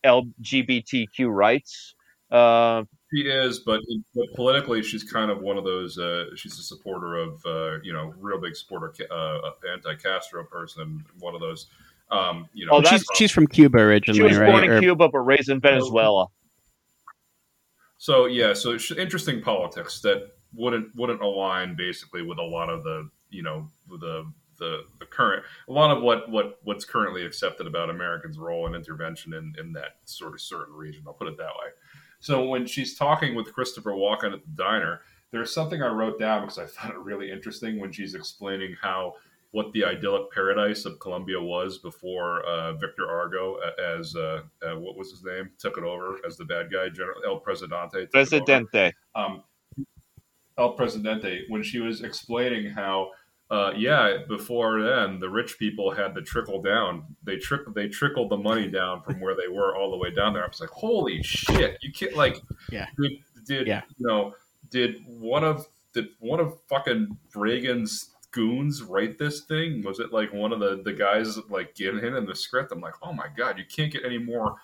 [0.04, 1.94] LGBTQ rights.
[2.30, 2.82] Uh,
[3.14, 3.80] She is, but,
[4.14, 5.96] but politically, she's kind of one of those.
[5.98, 11.04] Uh, she's a supporter of, uh, you know, real big supporter, uh, anti-Castro person.
[11.20, 11.66] One of those,
[12.10, 12.72] um, you know.
[12.74, 14.50] Oh, she's she's from Cuba originally, she was right?
[14.50, 16.26] born in Or- Cuba but raised in Venezuela.
[17.98, 22.82] So yeah, so it's interesting politics that wouldn't wouldn't align basically with a lot of
[22.82, 27.66] the you know the the the current a lot of what what what's currently accepted
[27.66, 31.02] about Americans' role and intervention in in that sort of certain region.
[31.06, 31.70] I'll put it that way.
[32.20, 36.42] So when she's talking with Christopher Walken at the diner, there's something I wrote down
[36.42, 39.14] because I found it really interesting when she's explaining how
[39.54, 43.56] what the idyllic paradise of Colombia was before uh, Victor Argo
[43.98, 47.20] as uh, uh, what was his name took it over as the bad guy, General
[47.24, 48.00] El Presidente.
[48.06, 48.92] took it over Presidente.
[49.14, 49.44] um,
[50.58, 53.10] El Presidente when she was explaining how,
[53.50, 57.04] uh, yeah, before then the rich people had to trickle down.
[57.22, 60.32] They trick they trickled the money down from where they were all the way down
[60.32, 60.44] there.
[60.44, 61.78] I was like, holy shit!
[61.82, 62.36] You can't like,
[62.70, 62.86] Yeah.
[63.00, 63.12] Did,
[63.46, 63.82] did Yeah.
[63.98, 64.34] you know?
[64.70, 69.82] Did one of did one of fucking Reagan's goons write this thing?
[69.82, 72.72] Was it like one of the the guys like giving him the script?
[72.72, 74.56] I'm like, oh my god, you can't get any more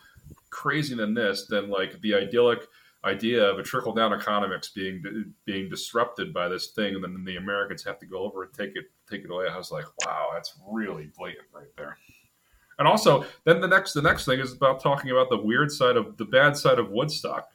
[0.50, 1.46] crazy than this.
[1.46, 2.66] Than like the idyllic
[3.04, 7.36] idea of a trickle down economics being being disrupted by this thing, and then the
[7.36, 9.46] Americans have to go over and take it take it away.
[9.48, 11.96] I was like, wow, that's really blatant right there.
[12.78, 15.96] And also, then the next the next thing is about talking about the weird side
[15.96, 17.48] of the bad side of Woodstock.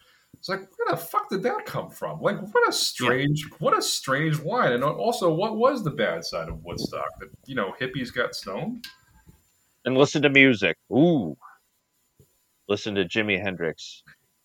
[0.45, 2.21] It's like, where the fuck did that come from?
[2.21, 3.57] Like, what a strange, yeah.
[3.57, 4.73] what a strange wine.
[4.73, 7.17] And also, what was the bad side of Woodstock?
[7.19, 8.85] That you know, hippies got stoned.
[9.85, 10.77] And listen to music.
[10.91, 11.35] Ooh,
[12.69, 14.03] listen to Jimi Hendrix.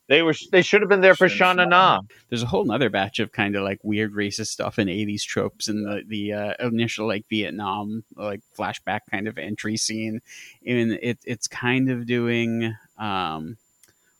[0.08, 2.00] They were they should have been there for Sha Na Na.
[2.30, 5.68] There's a whole other batch of kind of like weird racist stuff and 80s tropes
[5.68, 10.22] in the the uh, initial like Vietnam like flashback kind of entry scene.
[10.66, 13.58] And it it's kind of doing um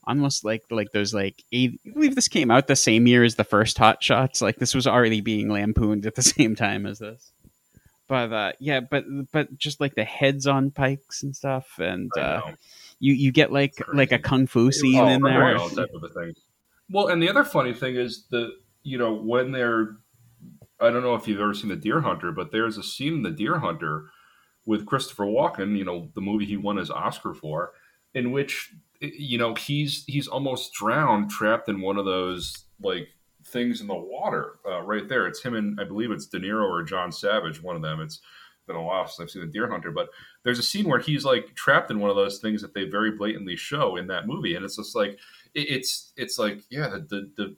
[0.04, 3.34] almost like like those like eight, I believe this came out the same year as
[3.34, 4.40] the first Hot Shots.
[4.42, 7.32] Like this was already being lampooned at the same time as this.
[8.08, 12.42] But uh, yeah, but but just like the heads on pikes and stuff, and uh,
[12.98, 15.56] you you get like like a kung fu scene oh, in there.
[15.56, 16.32] Type of a thing.
[16.90, 18.50] Well, and the other funny thing is the
[18.82, 19.96] you know when they're
[20.80, 23.22] I don't know if you've ever seen the Deer Hunter, but there's a scene in
[23.22, 24.06] the Deer Hunter
[24.64, 27.72] with Christopher Walken, you know, the movie he won his Oscar for,
[28.14, 33.08] in which you know he's he's almost drowned, trapped in one of those like
[33.44, 35.26] things in the water uh, right there.
[35.26, 38.00] It's him and I believe it's De Niro or John Savage, one of them.
[38.00, 38.20] It's
[38.66, 40.08] been a while since I've seen the Deer Hunter, but
[40.44, 43.12] there's a scene where he's like trapped in one of those things that they very
[43.12, 45.18] blatantly show in that movie, and it's just like
[45.54, 47.56] it's it's like yeah, the the, the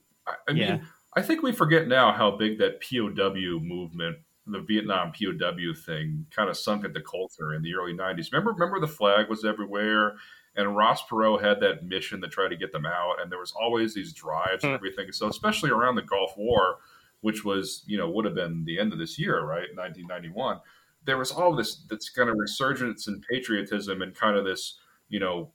[0.49, 0.79] I mean, yeah.
[1.15, 6.51] I think we forget now how big that POW movement, the Vietnam POW thing, kind
[6.51, 8.33] of sunk into culture in the early '90s.
[8.33, 10.15] Remember, remember the flag was everywhere.
[10.55, 13.55] And Ross Perot had that mission to try to get them out, and there was
[13.59, 14.75] always these drives and hmm.
[14.75, 15.11] everything.
[15.11, 16.77] So, especially around the Gulf War,
[17.23, 20.61] which was, you know, would have been the end of this year, right, 1991
[21.05, 24.79] there was all this this kind of resurgence in patriotism and kind of this
[25.09, 25.51] you know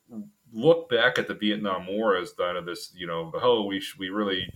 [0.54, 4.10] look back at the Vietnam War as kind of this you know oh we we
[4.10, 4.48] really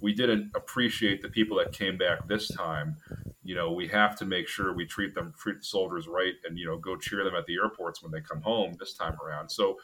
[0.00, 2.96] we didn't appreciate the people that came back this time
[3.42, 6.58] you know we have to make sure we treat them treat the soldiers right and
[6.58, 9.48] you know go cheer them at the airports when they come home this time around
[9.48, 9.76] so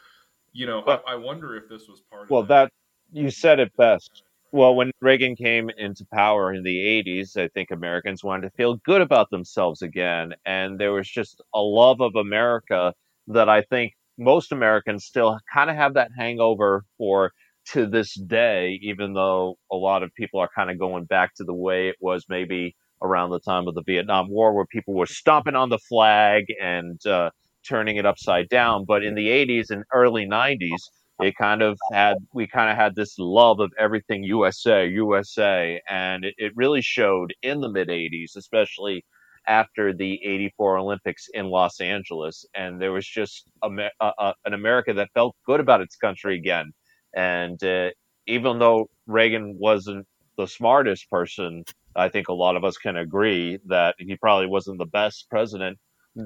[0.53, 2.71] you know well, I, I, wonder if this was part well of that
[3.11, 7.69] you said it best well, when Reagan came into power in the 80s, I think
[7.69, 10.33] Americans wanted to feel good about themselves again.
[10.45, 12.93] And there was just a love of America
[13.27, 17.33] that I think most Americans still kind of have that hangover for
[17.73, 21.43] to this day, even though a lot of people are kind of going back to
[21.43, 25.05] the way it was maybe around the time of the Vietnam War, where people were
[25.05, 27.29] stomping on the flag and uh,
[27.67, 28.85] turning it upside down.
[28.85, 30.81] But in the 80s and early 90s,
[31.19, 36.23] it kind of had we kind of had this love of everything USA, USA, and
[36.25, 39.03] it, it really showed in the mid '80s, especially
[39.47, 44.53] after the '84 Olympics in Los Angeles, and there was just a, a, a, an
[44.53, 46.71] America that felt good about its country again.
[47.15, 47.89] And uh,
[48.27, 50.05] even though Reagan wasn't
[50.37, 51.63] the smartest person,
[51.97, 55.79] I think a lot of us can agree that he probably wasn't the best president.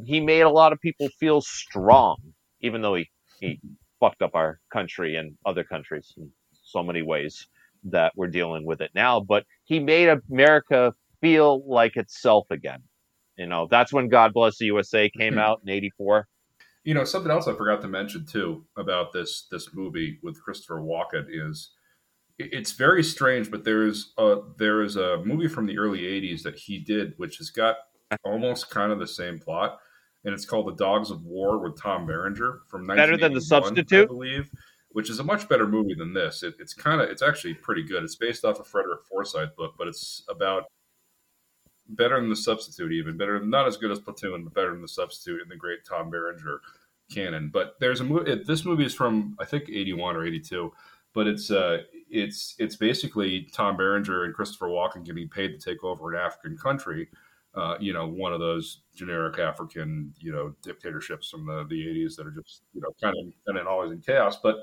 [0.05, 2.17] He made a lot of people feel strong,
[2.62, 3.60] even though he he
[3.99, 6.29] fucked up our country and other countries in
[6.63, 7.47] so many ways
[7.84, 9.19] that we're dealing with it now.
[9.19, 12.84] But he made America feel like itself again.
[13.38, 15.39] You know, that's when God Bless the USA came mm-hmm.
[15.39, 16.27] out in '84.
[16.84, 20.81] You know, something else I forgot to mention too about this this movie with Christopher
[20.81, 21.71] Walken is
[22.51, 26.56] it's very strange, but there's a there is a movie from the early '80s that
[26.56, 27.77] he did, which has got
[28.23, 29.80] almost kind of the same plot
[30.23, 34.04] and it's called The Dogs of War with Tom Berenger from better than the substitute,
[34.04, 34.51] I believe,
[34.89, 36.43] which is a much better movie than this.
[36.43, 38.04] It, it's kind of it's actually pretty good.
[38.04, 40.65] It's based off a Frederick Forsyth book, but it's about
[41.89, 44.88] better than the substitute, even better, not as good as Platoon, but better than the
[44.88, 46.62] substitute in the great Tom Berenger
[47.12, 47.49] canon.
[47.51, 48.43] But there's a movie.
[48.45, 50.71] This movie is from I think 81 or 82,
[51.13, 55.84] but it's uh it's it's basically Tom Berenger and Christopher Walken getting paid to take
[55.84, 57.08] over an African country
[57.54, 62.15] uh, you know, one of those generic African, you know, dictatorships from the, the 80s
[62.15, 64.38] that are just, you know, kind of kind of always in chaos.
[64.41, 64.58] But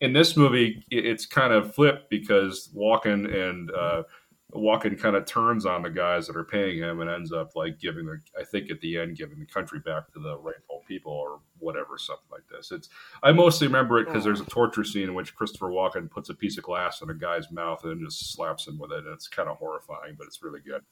[0.00, 4.04] in this movie, it's kind of flipped because Walken and uh,
[4.52, 7.78] Walken kind of turns on the guys that are paying him and ends up like
[7.78, 11.12] giving the, I think at the end, giving the country back to the rightful people
[11.12, 12.72] or whatever, something like this.
[12.72, 12.88] It's,
[13.22, 16.34] I mostly remember it because there's a torture scene in which Christopher Walken puts a
[16.34, 19.04] piece of glass in a guy's mouth and just slaps him with it.
[19.04, 20.82] And it's kind of horrifying, but it's really good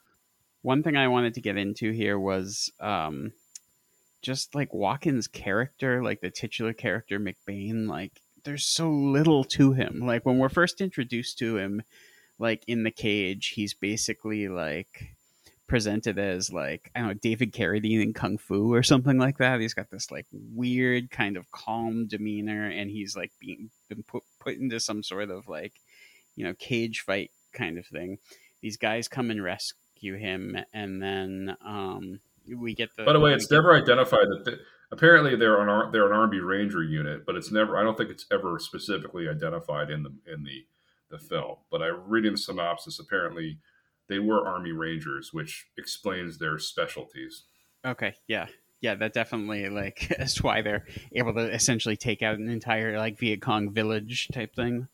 [0.62, 3.32] one thing I wanted to get into here was um,
[4.22, 7.88] just like Walken's character, like the titular character McBain.
[7.88, 10.00] Like, there's so little to him.
[10.04, 11.82] Like when we're first introduced to him,
[12.38, 15.16] like in the cage, he's basically like
[15.68, 19.60] presented as like I don't know David Carradine in Kung Fu or something like that.
[19.60, 24.24] He's got this like weird kind of calm demeanor, and he's like being been put
[24.40, 25.74] put into some sort of like
[26.34, 28.18] you know cage fight kind of thing.
[28.62, 32.20] These guys come and rescue him, and then um,
[32.56, 33.04] we get the.
[33.04, 34.44] By the way, it's never identified that.
[34.44, 34.58] The,
[34.90, 37.76] apparently, they're an they're an Army Ranger unit, but it's never.
[37.76, 40.64] I don't think it's ever specifically identified in the in the
[41.10, 41.56] the film.
[41.70, 42.98] But I read in the synopsis.
[42.98, 43.58] Apparently,
[44.08, 47.44] they were Army Rangers, which explains their specialties.
[47.84, 48.46] Okay, yeah.
[48.80, 53.18] Yeah, that definitely like is why they're able to essentially take out an entire like
[53.18, 54.88] Viet Cong village type thing.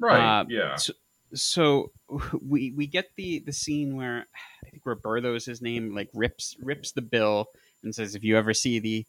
[0.00, 0.40] Right.
[0.40, 0.76] Uh, yeah.
[0.76, 0.92] So,
[1.34, 1.92] so
[2.46, 4.26] we we get the the scene where
[4.66, 7.46] I think Roberto is his name, like rips rips the bill
[7.82, 9.06] and says, "If you ever see the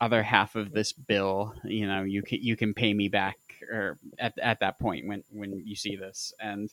[0.00, 3.38] other half of this bill, you know you can you can pay me back."
[3.70, 6.70] Or at at that point when when you see this, and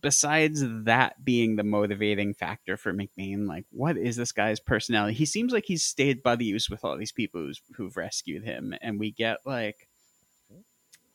[0.00, 5.14] besides that being the motivating factor for McBain, like what is this guy's personality?
[5.14, 9.10] He seems like he's stayed buddies with all these people who've rescued him, and we
[9.10, 9.88] get like.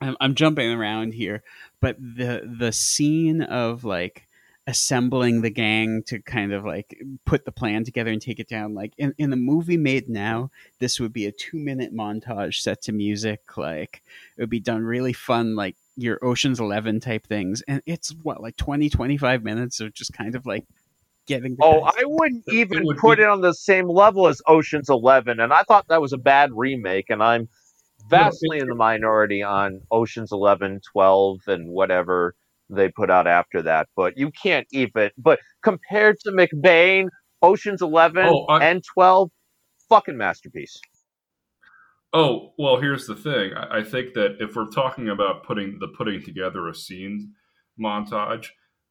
[0.02, 1.44] I'm, I'm jumping around here,
[1.82, 4.29] but the the scene of like
[4.70, 8.76] assembling the gang to kind of like put the plan together and take it down
[8.76, 12.82] like in, in the movie made now this would be a two minute montage set
[12.82, 14.04] to music like
[14.38, 17.62] it would be done really fun like your oceans 11 type things.
[17.68, 20.66] And it's what like 20 25 minutes of just kind of like
[21.28, 24.42] getting Oh, I wouldn't It even would put be- it on the same level as
[24.48, 27.50] Ocean's Eleven, and I thought that was a bad remake, and I'm
[28.10, 32.34] vastly in the minority on Ocean's 11, 12, and whatever
[32.70, 33.88] they put out after that.
[33.96, 35.10] But you can't even.
[35.18, 37.08] But compared to McBain,
[37.42, 39.30] Ocean's 11 Oh, I- and 12,
[39.90, 40.80] fucking masterpiece.
[42.12, 43.54] Oh well, here's the thing.
[43.54, 47.34] I, I think that if we're talking about putting the putting together a scene
[47.80, 48.48] montage,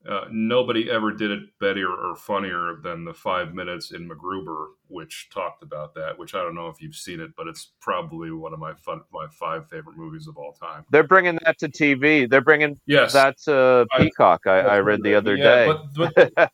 [0.09, 5.29] uh, nobody ever did it better or funnier than the five minutes in MacGruber, which
[5.33, 6.19] talked about that.
[6.19, 9.03] Which I don't know if you've seen it, but it's probably one of my fun,
[9.13, 10.85] my five favorite movies of all time.
[10.91, 12.29] They're bringing that to TV.
[12.29, 14.47] They're bringing Yes, that to Peacock.
[14.47, 15.75] I, I read the other Yeah, day.
[15.95, 16.51] But, but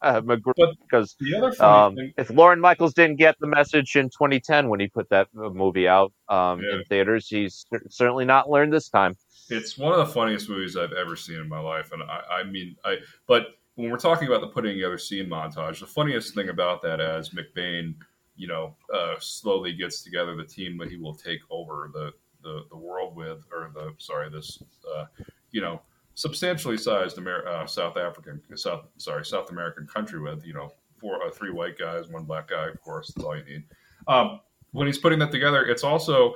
[0.83, 4.81] because the other um, thing, if Lorne Michaels didn't get the message in 2010 when
[4.81, 6.79] he put that movie out um, Yeah.
[6.79, 9.15] in theaters, he's certainly not learned this time.
[9.51, 12.45] It's one of the funniest movies I've ever seen in my life, and I, I
[12.45, 12.97] mean, I.
[13.27, 17.01] But when we're talking about the putting together scene montage, the funniest thing about that
[17.01, 17.95] as McBain,
[18.37, 22.13] you know, uh, slowly gets together the team that he will take over the
[22.45, 24.63] the, the world with, or the sorry, this,
[24.95, 25.07] uh,
[25.51, 25.81] you know,
[26.15, 31.25] substantially sized Amer- uh, South African, South sorry, South American country with, you know, four,
[31.25, 33.65] uh, three white guys, one black guy, of course, that's all you need.
[34.07, 34.41] Um,
[34.73, 36.35] when he's putting that together, it's also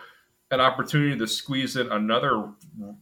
[0.50, 2.50] an opportunity to squeeze in another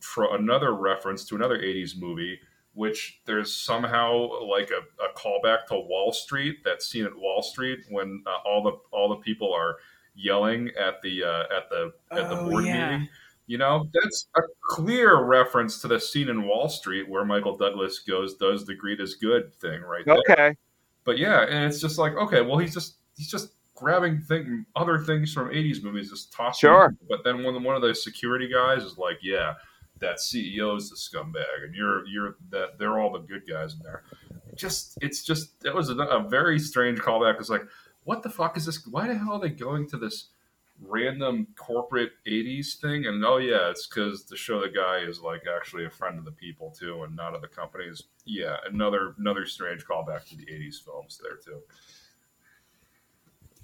[0.00, 2.38] tr- another reference to another 80s movie
[2.74, 7.78] which there's somehow like a, a callback to Wall Street that scene at Wall Street
[7.88, 9.76] when uh, all the all the people are
[10.14, 12.90] yelling at the uh, at the at the Oh, board yeah.
[12.90, 13.08] meeting
[13.46, 18.00] you know that's a clear reference to the scene in Wall Street where Michael Douglas
[18.00, 20.56] goes does the greed is good thing right there Okay.
[21.04, 24.98] but yeah, and it's just like okay, well he's just he's just grabbing thing other
[24.98, 26.68] things from '80s movies, just tossing.
[26.68, 26.88] Sure.
[26.88, 26.98] them.
[27.08, 29.54] But then when one of the security guys is like, "Yeah,
[30.00, 33.80] that CEO is the scumbag, and you're you're that they're all the good guys in
[33.84, 34.02] there."
[34.56, 37.38] Just it's just that was a, a very strange callback.
[37.38, 37.66] It's like,
[38.04, 38.84] what the fuck is this?
[38.86, 40.30] Why the hell are they going to this?
[40.80, 45.42] random corporate 80s thing and oh yeah it's because to show the guy is like
[45.46, 49.46] actually a friend of the people too and not of the companies yeah another another
[49.46, 51.60] strange callback to the 80s films there too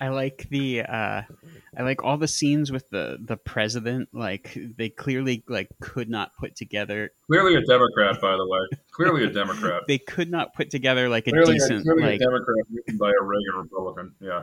[0.03, 1.23] I like the uh
[1.79, 6.37] I like all the scenes with the the president like they clearly like could not
[6.37, 10.71] put together clearly a democrat by the way clearly a democrat they could not put
[10.71, 14.43] together like a clearly, decent clearly like a democrat written by a reagan republican yeah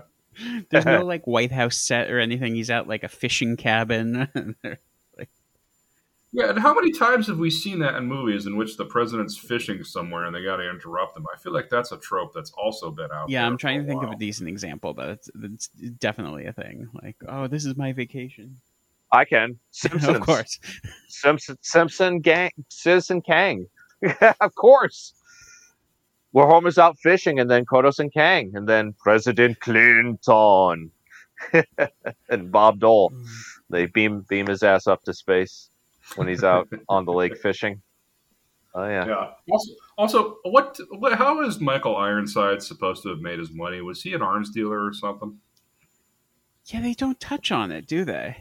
[0.69, 2.56] there's no like White House set or anything.
[2.56, 4.56] He's at like a fishing cabin.
[6.32, 9.38] yeah and how many times have we seen that in movies in which the president's
[9.38, 12.52] fishing somewhere and they got to interrupt him i feel like that's a trope that's
[12.52, 15.10] also been out yeah, there I'm trying for to think of a decent example, but
[15.10, 15.68] it's, it's
[16.00, 16.88] definitely a thing.
[16.94, 18.60] Like, oh, this is my vacation.
[19.12, 19.60] I can.
[19.72, 20.04] Simpsons.
[20.15, 20.60] of course.
[21.08, 23.67] Simpson, Simpson gang, Citizen Kang.
[24.42, 25.13] of course.
[26.32, 30.92] Where Homer's out fishing, and then Kodos and Kang, and then President Clinton,
[32.30, 33.10] and Bob Dole.
[33.10, 33.25] Mm.
[33.71, 35.69] They beam beam his ass up to space
[36.15, 37.81] when he's out on the lake fishing.
[38.75, 39.05] Oh yeah.
[39.05, 39.27] Yeah.
[39.51, 41.13] Also, also, what, what?
[41.13, 43.81] How is Michael Ironside supposed to have made his money?
[43.81, 45.39] Was he an arms dealer or something?
[46.65, 48.37] Yeah, they don't touch on it, do they?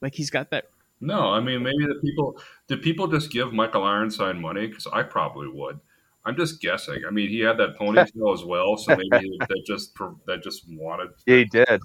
[0.00, 0.70] Like he's got that.
[1.00, 2.40] No, I mean maybe the people.
[2.68, 4.66] Did people just give Michael Ironside money?
[4.66, 5.80] Because I probably would.
[6.24, 7.02] I'm just guessing.
[7.06, 9.96] I mean, he had that ponytail as well, so maybe he, that just
[10.26, 11.10] that just wanted.
[11.26, 11.80] He did.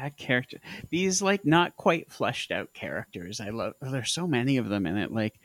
[0.00, 0.04] God.
[0.04, 0.58] That character,
[0.90, 3.40] these like not quite fleshed out characters.
[3.40, 3.74] I love.
[3.80, 5.12] There's so many of them in it.
[5.12, 5.38] Like,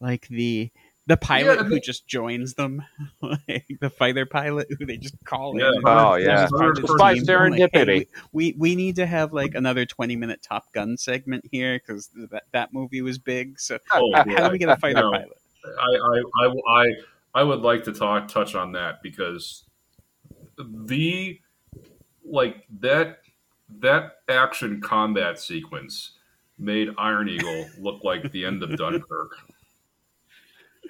[0.00, 0.70] like the
[1.06, 2.82] the pilot Yeah, who mean- just joins them,
[3.22, 5.68] like the fighter pilot who they just call Yeah.
[5.68, 5.82] in.
[5.84, 6.42] Oh, and yeah.
[6.42, 7.24] just part of the Just by team.
[7.28, 7.86] I'm like, serendipity.
[7.86, 11.78] hey, we, we we need to have like another 20 minute Top Gun segment here
[11.78, 13.58] because that that movie was big.
[13.60, 15.10] So Oh, how do we get a fighter No.
[15.12, 15.36] pilot?
[15.64, 16.86] I, I, I, I,
[17.34, 19.64] I would like to talk touch on that because
[20.58, 21.38] the
[22.24, 23.19] like that
[23.78, 26.12] that action combat sequence
[26.58, 29.32] made Iron Eagle look like the end of Dunkirk.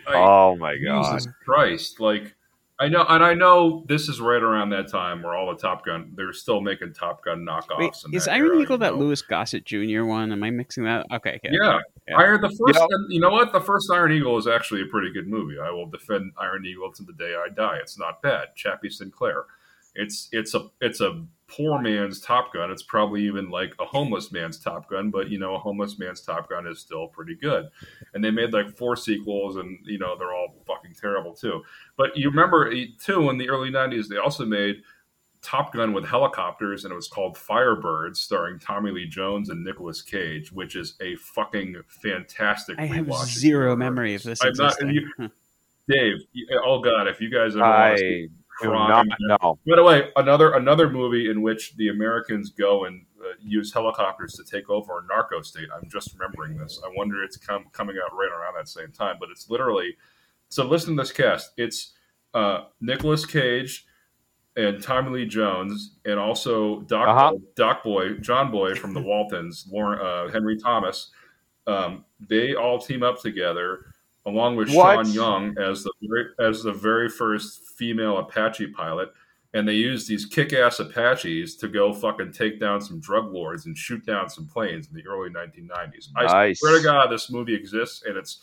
[0.07, 1.13] I- Oh my god.
[1.19, 2.01] Jesus Christ!
[2.01, 2.35] Like
[2.79, 5.85] I know, and I know this is right around that time where all the Top
[5.85, 7.79] Gun they're still making Top Gun knockoffs.
[7.79, 9.01] Wait, in is that Iron era, Eagle that know?
[9.01, 10.05] Louis Gossett Jr.
[10.05, 10.33] one?
[10.33, 11.05] Am I mixing that?
[11.13, 11.51] Okay, okay.
[11.53, 11.79] Yeah,
[12.09, 12.17] Yeah.
[12.17, 12.61] Iron the first.
[12.67, 13.53] You know- you know what?
[13.53, 15.59] The first Iron Eagle is actually a pretty good movie.
[15.61, 17.77] I will defend Iron Eagle to the day I die.
[17.83, 18.57] It's not bad.
[18.57, 19.45] Chappie Sinclair.
[19.95, 21.23] It's it's a it's a
[21.57, 22.71] poor man's Top Gun.
[22.71, 26.21] It's probably even like a homeless man's Top Gun, but you know a homeless man's
[26.21, 27.69] Top Gun is still pretty good.
[28.15, 31.63] And they made like four sequels, and you know they're all fucking terrible too.
[31.97, 34.83] But you remember eh, too in the early '90s they also made
[35.43, 40.03] Top Gun with helicopters, and it was called Firebirds, starring Tommy Lee Jones and Nicolas
[40.03, 42.79] Cage, which is a fucking fantastic.
[42.79, 45.09] I have rewatch if you zero memory of this I'm not- you-
[45.89, 46.19] Dave,
[46.65, 48.29] oh god, if you guys ever want to see I do
[48.69, 49.59] crime, not know.
[49.67, 54.35] by the way, another another movie in which the Americans go and uh, use helicopters
[54.35, 55.69] to take over a narco state.
[55.75, 56.81] I'm just remembering this.
[56.85, 59.97] I wonder it's come, coming out right around that same time, but it's literally.
[60.49, 61.53] So listen to this cast.
[61.57, 61.93] It's
[62.35, 63.87] uh, Nicolas Cage
[64.57, 67.37] and Tommy Lee Jones, and also Doc Uh-huh.
[67.55, 71.11] Doc Boy, John Boy from the Waltons, Lauren, uh, Henry Thomas.
[71.69, 73.87] Um, they all team up together,
[74.27, 75.07] along with What?
[75.07, 79.11] Sean Young as the very, as the very first female Apache pilot,
[79.55, 83.77] and they use these kick-ass Apaches to go fucking take down some drug lords and
[83.77, 86.09] shoot down some planes in the early 1990s.
[86.17, 86.61] I Nice.
[86.61, 88.39] swear to God, this movie exists, and it's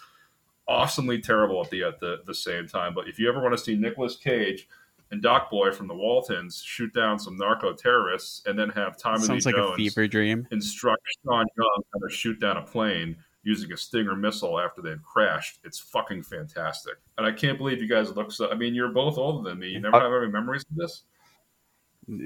[0.67, 2.93] awesomely terrible at the at the, the same time.
[2.93, 4.67] But if you ever want to see Nicolas Cage
[5.11, 9.19] and Doc Boy from the Waltons shoot down some narco terrorists, and then have Tommy
[9.23, 10.45] Sounds Lee like a fever dream.
[10.51, 15.01] instruct Sean Young how to shoot down a plane using a Stinger missile after they've
[15.03, 15.59] crashed.
[15.63, 16.95] It's fucking fantastic.
[17.17, 18.49] And I can't believe you guys look so.
[18.51, 19.67] I mean, you're both older than me.
[19.69, 21.03] You never Uh, have any memories of this?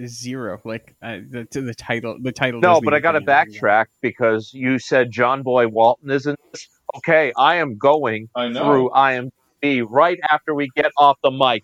[0.05, 0.61] Zero.
[0.63, 2.17] Like uh, the to the title.
[2.21, 2.59] The title.
[2.59, 6.39] No, but I got to bring it backtrack because you said John Boy Walton isn't.
[6.51, 6.67] this.
[6.97, 8.63] Okay, I am going I know.
[8.63, 11.63] through IMDb right after we get off the mic.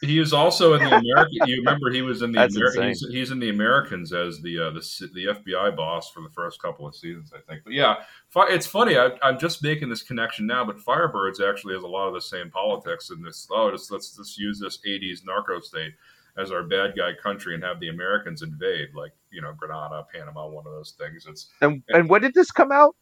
[0.00, 1.48] He is also in the American.
[1.48, 2.88] you remember he was in the insane.
[2.88, 6.62] He's, he's in the Americans as the uh, the the FBI boss for the first
[6.62, 7.64] couple of seasons, I think.
[7.64, 7.96] But yeah,
[8.28, 8.96] fi- it's funny.
[8.96, 12.20] I, I'm just making this connection now, but Firebirds actually has a lot of the
[12.20, 13.48] same politics in this.
[13.50, 15.94] Oh, just, let's let's use this '80s narco state
[16.36, 20.46] as our bad guy country and have the Americans invade, like you know Grenada, Panama,
[20.46, 21.26] one of those things.
[21.28, 22.94] It's And and when did this come out?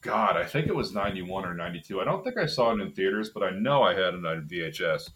[0.00, 1.98] God, I think it was 91 or 92.
[1.98, 4.46] I don't think I saw it in theaters, but I know I had it on
[4.50, 5.10] VHS.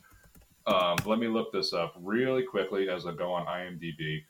[0.69, 4.21] Um, let me look this up really quickly as I go on IMDb.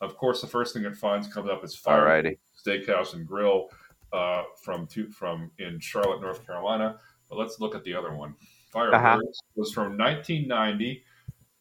[0.00, 2.38] Of course, the first thing it finds comes up is Fire Alrighty.
[2.64, 3.68] Steakhouse and Grill
[4.12, 6.98] uh, from two, from in Charlotte, North Carolina.
[7.28, 8.34] But let's look at the other one.
[8.72, 9.18] Firebirds Uh-huh.
[9.56, 11.02] was from 1990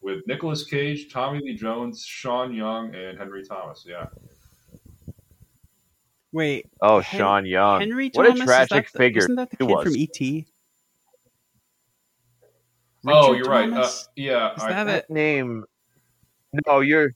[0.02, 3.86] with Nicolas Cage, Tommy Lee Jones, Sean Young, and Henry Thomas.
[3.90, 4.06] Yeah.
[6.32, 7.80] Wait, Oh, Hen- Sean Young.
[7.80, 8.42] Henry what a Thomas.
[8.42, 9.84] is tragic that the, figure Isn't that the he kid was.
[9.84, 10.46] from ET?
[13.08, 13.72] Oh, you're right.
[13.72, 14.54] Uh, yeah.
[14.56, 15.06] Is I- that it?
[15.08, 15.64] That name.
[16.66, 17.12] No, you're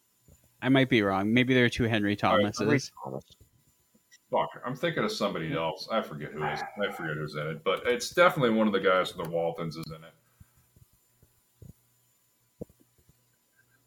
[0.62, 1.34] I might be wrong.
[1.34, 2.60] Maybe there are two Henry right, Thomases.
[2.60, 3.24] Henry Thomas.
[4.30, 5.90] Fuck, I'm thinking of somebody else.
[5.92, 6.62] I forget who is.
[6.82, 9.76] I forget who's in it, but it's definitely one of the guys from the Waltons
[9.76, 11.74] is in it.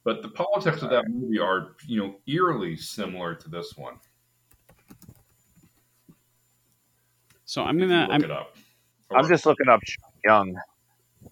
[0.05, 3.95] But the politics of that movie are, you know, eerily similar to this one.
[7.47, 8.03] So I'm gonna.
[8.03, 8.57] look I'm, it up.
[9.15, 10.61] I'm just looking up Sean Young.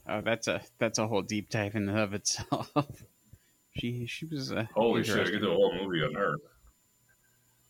[0.08, 2.70] Oh, that's a that's a whole deep dive in and of itself.
[3.76, 5.26] she she was uh, holy shit!
[5.26, 6.36] I could do a whole movie on her.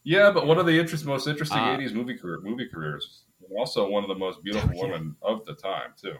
[0.04, 3.56] Yeah, but one of the interest, most interesting Uh, '80s movie career, movie careers, and
[3.56, 4.82] also one of the most beautiful Oh, yeah.
[4.92, 6.16] women of the time too.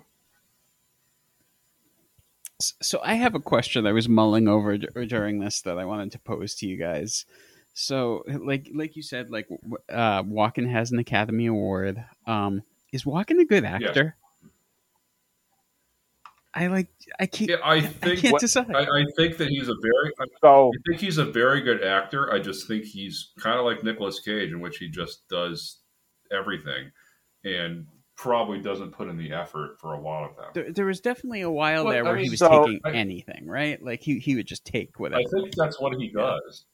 [2.61, 6.21] So I have a question I was mulling over during this that I wanted to
[6.21, 7.27] pose to you guys.
[7.75, 9.49] So, like, like you said, like,
[9.89, 12.05] uh, Walken has an Academy Award.
[12.27, 14.15] Um, is Walken a good actor?
[16.55, 16.89] I like.
[17.19, 17.51] I can't.
[17.51, 18.75] Yeah, I I think can't what- decide.
[18.75, 21.83] I, I think that he's a very I So I think he's a very good
[21.83, 22.33] actor.
[22.33, 25.79] I just think he's kind of like Nicolas Cage, in which he just does
[26.31, 26.91] everything.
[27.45, 27.87] And
[28.17, 30.47] probably doesn't put in the effort for a lot of them.
[30.55, 32.81] There, there was definitely a while Well, there I where mean, he was so- taking
[32.85, 33.83] I- anything, right?
[33.83, 35.21] Like he he would just take whatever.
[35.21, 36.67] I think that's what he does.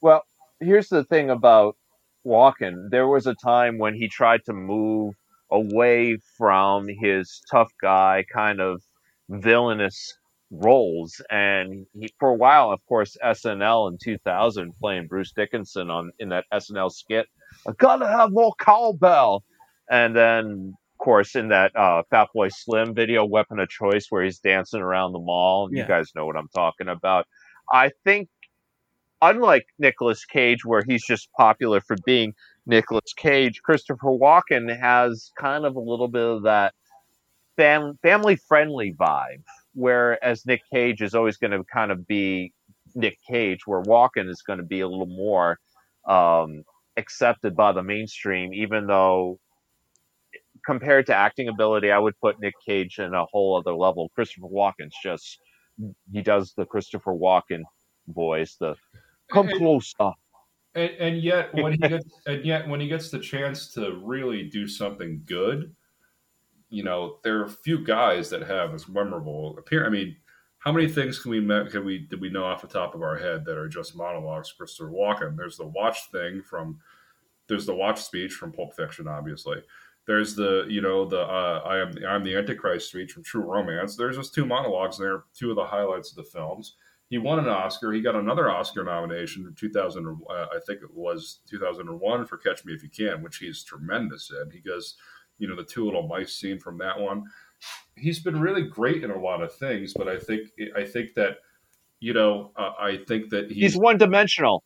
[0.00, 0.24] Well,
[0.60, 1.76] here's the thing about
[2.24, 2.90] Walken.
[2.90, 5.14] There was a time when he tried to move
[5.50, 8.82] away from his tough guy kind of
[9.28, 10.14] villainous
[10.50, 16.10] roles, and he, for a while, of course, SNL in 2000 playing Bruce Dickinson on
[16.18, 17.26] in that SNL skit.
[17.66, 19.44] I gotta have more cowbell,
[19.90, 20.74] and then.
[21.00, 25.12] Of course, in that uh, Fatboy Slim video, "Weapon of Choice," where he's dancing around
[25.12, 25.82] the mall, Yeah.
[25.82, 27.26] you guys know what I'm talking about.
[27.70, 28.28] I think
[29.20, 32.32] unlike Nicolas Cage, where he's just popular for being
[32.66, 36.74] Nicolas Cage, Christopher Walken has kind of a little bit of that
[37.56, 39.42] fam- family friendly vibe,
[39.74, 42.52] whereas Nick Cage is always going to kind of be
[42.94, 45.58] Nick Cage, where Walken is going to be a little more
[46.08, 46.62] um,
[46.96, 49.38] accepted by the mainstream, even though.
[50.64, 54.10] Compared to acting ability, I would put Nick Cage in a whole other level.
[54.14, 55.38] Christopher Walken's just
[56.10, 57.60] he does the Christopher Walken
[58.08, 58.74] voice, the
[59.30, 60.12] come And- closer.
[60.74, 64.44] And, and yet when he gets and yet when he gets the chance to really
[64.44, 65.74] do something good,
[66.70, 69.86] you know, there are a few guys that have this memorable appear.
[69.86, 70.16] I mean,
[70.58, 73.16] how many things can we can we did we know off the top of our
[73.16, 74.52] head that are just monologues?
[74.52, 75.36] Christopher Walken.
[75.36, 76.80] There's the watch thing from.
[77.46, 79.62] There's the watch speech from Pulp Fiction, obviously.
[80.06, 83.94] There's the you know the uh, I am I'm the Antichrist speech from True Romance.
[83.94, 86.76] There's just two monologues there, two of the highlights of the films.
[87.10, 87.92] He won an Oscar.
[87.92, 90.06] He got another Oscar nomination in 2000.
[90.28, 94.30] Uh, I think it was 2001 for Catch Me If You Can, which he's tremendous
[94.30, 94.50] in.
[94.50, 94.96] He goes,
[95.38, 97.24] you know, the two little mice scene from that one.
[97.96, 101.38] He's been really great in a lot of things, but I think I think that
[102.00, 104.64] you know uh, I think that he's He's one dimensional.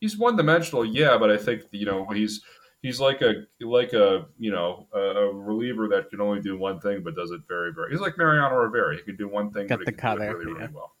[0.00, 2.40] he's one dimensional, yeah, but I think you know he's
[2.82, 6.80] he's like a like a you know a, a reliever that can only do one
[6.80, 7.90] thing but does it very very.
[7.92, 8.96] He's like Mariano Rivera.
[8.96, 10.60] He can do one thing, Got but the he can do it cutter, really really
[10.60, 10.68] yeah.
[10.72, 10.92] well.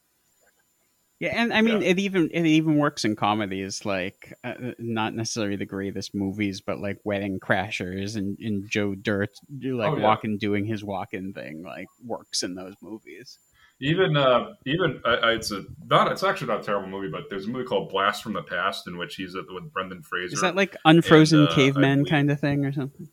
[1.20, 1.88] Yeah, and I mean, Yeah.
[1.90, 6.78] it even it even works in comedies, like uh, not necessarily the greatest movies, but
[6.80, 10.16] like Wedding Crashers and, and Joe Dirt, do like Oh, yeah.
[10.16, 13.38] Walken doing his Walken thing, like works in those movies.
[13.82, 17.24] Even uh, even I, I, it's a not it's actually not a terrible movie, but
[17.28, 20.34] there's a movie called Blast from the Past in which he's with Brendan Fraser.
[20.34, 23.08] Is that like unfrozen And, uh, caveman kind of thing or something?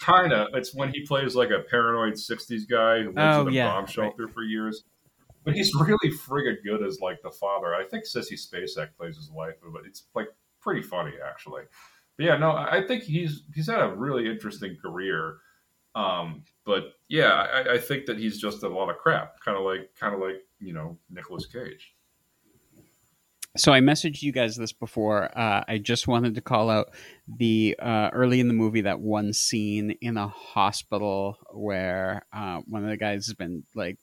[0.00, 0.48] kind of?
[0.54, 3.68] It's when he plays like a paranoid '60s guy who lives Oh, in a yeah,
[3.68, 4.84] bomb shelter for years.
[5.44, 7.74] But he's really friggin' good as like the father.
[7.74, 10.28] I think Sissy Spacek plays his wife, but it's like
[10.60, 11.62] pretty funny actually.
[12.16, 15.38] But yeah, no, I think he's he's had a really interesting career.
[15.94, 19.64] Um, but yeah, I, I think that he's just a lot of crap, kind of
[19.64, 21.94] like kind of like you know Nicolas Cage.
[23.54, 25.30] So I messaged you guys this before.
[25.38, 26.94] Uh, I just wanted to call out
[27.28, 32.82] the uh, early in the movie that one scene in a hospital where uh, one
[32.82, 33.98] of the guys has been like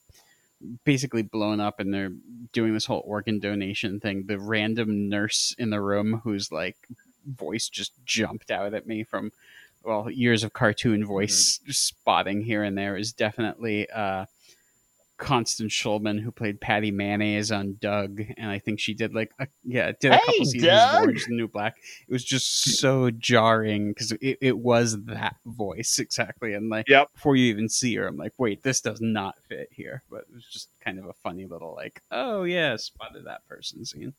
[0.83, 2.11] basically blown up and they're
[2.51, 4.25] doing this whole organ donation thing.
[4.27, 6.77] The random nurse in the room whose like
[7.25, 9.31] voice just jumped out at me from
[9.83, 14.25] well years of cartoon voice spotting here and there is definitely uh,
[15.19, 19.47] Constance Shulman, who played Patty Mayonnaise on Doug, and I think she did like a,
[19.63, 20.95] yeah, did a Hey, couple seasons Doug!
[20.95, 21.75] of Orange the New Black.
[22.07, 22.71] It was just hmm.
[22.71, 27.13] so jarring because it, it was that voice exactly, and like Yep.
[27.13, 30.03] before you even see her, I'm like, wait, this does not fit here.
[30.09, 33.85] But it was just kind of a funny little like, oh yeah, spotted that person
[33.85, 34.13] scene.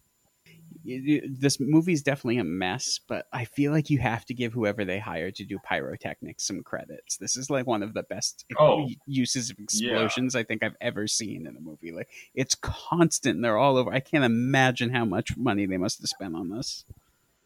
[0.84, 4.98] This movie's definitely a mess, but I feel like you have to give whoever they
[4.98, 7.16] hire to do pyrotechnics some credits.
[7.16, 8.88] This is like one of the best Oh.
[9.06, 11.92] uses of explosions I think I've ever seen in a movie.
[11.92, 13.92] Like it's constant; and they're all over.
[13.92, 16.84] I can't imagine how much money they must have spent on this.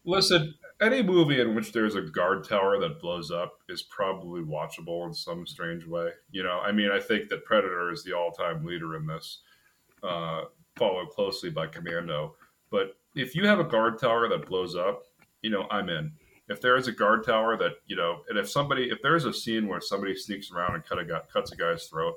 [0.06, 5.06] Listen, any movie in which there's a guard tower that blows up is probably watchable
[5.06, 6.10] in some strange way.
[6.30, 9.40] You know, I mean, I think that Predator is the all-time leader in this,
[10.02, 10.42] uh,
[10.76, 12.36] followed closely by Commando.
[12.70, 15.04] But if you have a guard tower that blows up,
[15.42, 16.12] you know, I'm in.
[16.48, 19.32] If there is a guard tower that you know, and if somebody, if there's a
[19.32, 22.14] scene where somebody sneaks around and cut a guy, cuts a guy's throat,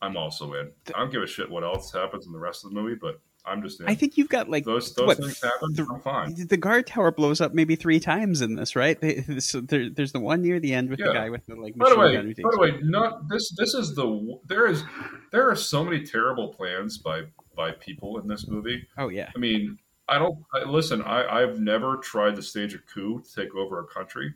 [0.00, 0.70] I'm also in.
[0.94, 3.20] I don't give a shit what else happens in the rest of the movie, but
[3.46, 3.88] I'm just in.
[3.88, 5.74] I think you've got like those those what, things happen.
[5.74, 6.34] th- I'm fine.
[6.46, 9.00] the guard tower blows up maybe three times in this, right?
[9.00, 11.76] They, so there, there's the one near the end with the guy with the like
[11.76, 13.54] By the way, by the way, not this.
[13.56, 14.84] This is the there is
[15.30, 17.22] there are so many terrible plans by
[17.56, 18.86] by people in this movie.
[18.96, 19.78] Oh yeah, I mean,
[20.08, 21.02] I don't I, listen.
[21.02, 24.34] I I've never tried to stage a coup to take over a country,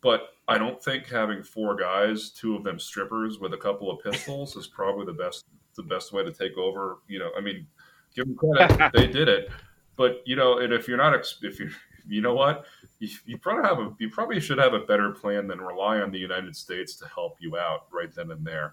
[0.00, 4.02] but I don't think having four guys, two of them strippers with a couple of
[4.04, 5.44] pistols, is probably the best
[5.76, 6.98] the best way to take over.
[7.06, 7.66] You know, I mean,
[8.14, 9.50] give them credit, they did it.
[9.96, 11.70] But you know, and if you're not if you're
[12.08, 12.64] you know what?
[13.00, 16.10] You, you probably have a you probably should have a better plan than rely on
[16.10, 18.72] the United States to help you out right then and there.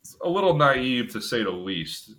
[0.00, 2.14] It's a little naive to say the least.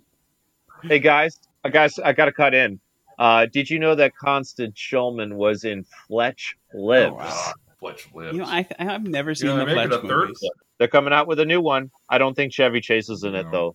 [0.82, 2.80] Hey guys, uh, guys, I got to cut in.
[3.20, 7.12] Uh, did you know that Constance Shulman was in Fletch Lives?
[7.12, 7.52] Oh, wow.
[7.78, 8.32] Fletch lives.
[8.34, 10.50] You know, I I've never seen You know, the Fletch a third movies.
[10.78, 11.90] They're coming out with a new one.
[12.08, 13.74] I don't think Chevy Chase is in it No.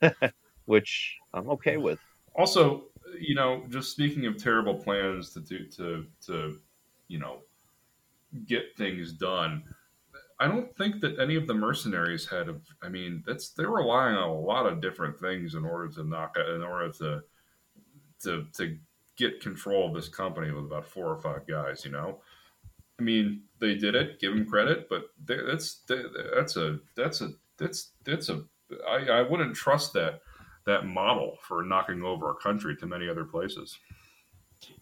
[0.00, 0.10] though,
[0.66, 1.98] which I'm okay with.
[2.34, 2.84] also
[3.18, 6.58] you know just speaking of terrible plans to do to to
[7.08, 7.38] you know
[8.46, 9.62] get things done
[10.40, 14.16] i don't think that any of the mercenaries had a, i mean that's they're relying
[14.16, 17.22] on a lot of different things in order to knock in order to
[18.20, 18.76] to to
[19.16, 22.20] get control of this company with about four or five guys you know
[22.98, 27.30] i mean they did it give them credit but they, that's that's a that's a
[27.58, 28.44] that's that's a
[28.88, 30.20] I, I wouldn't trust that
[30.66, 33.78] that model for knocking over a country to many other places.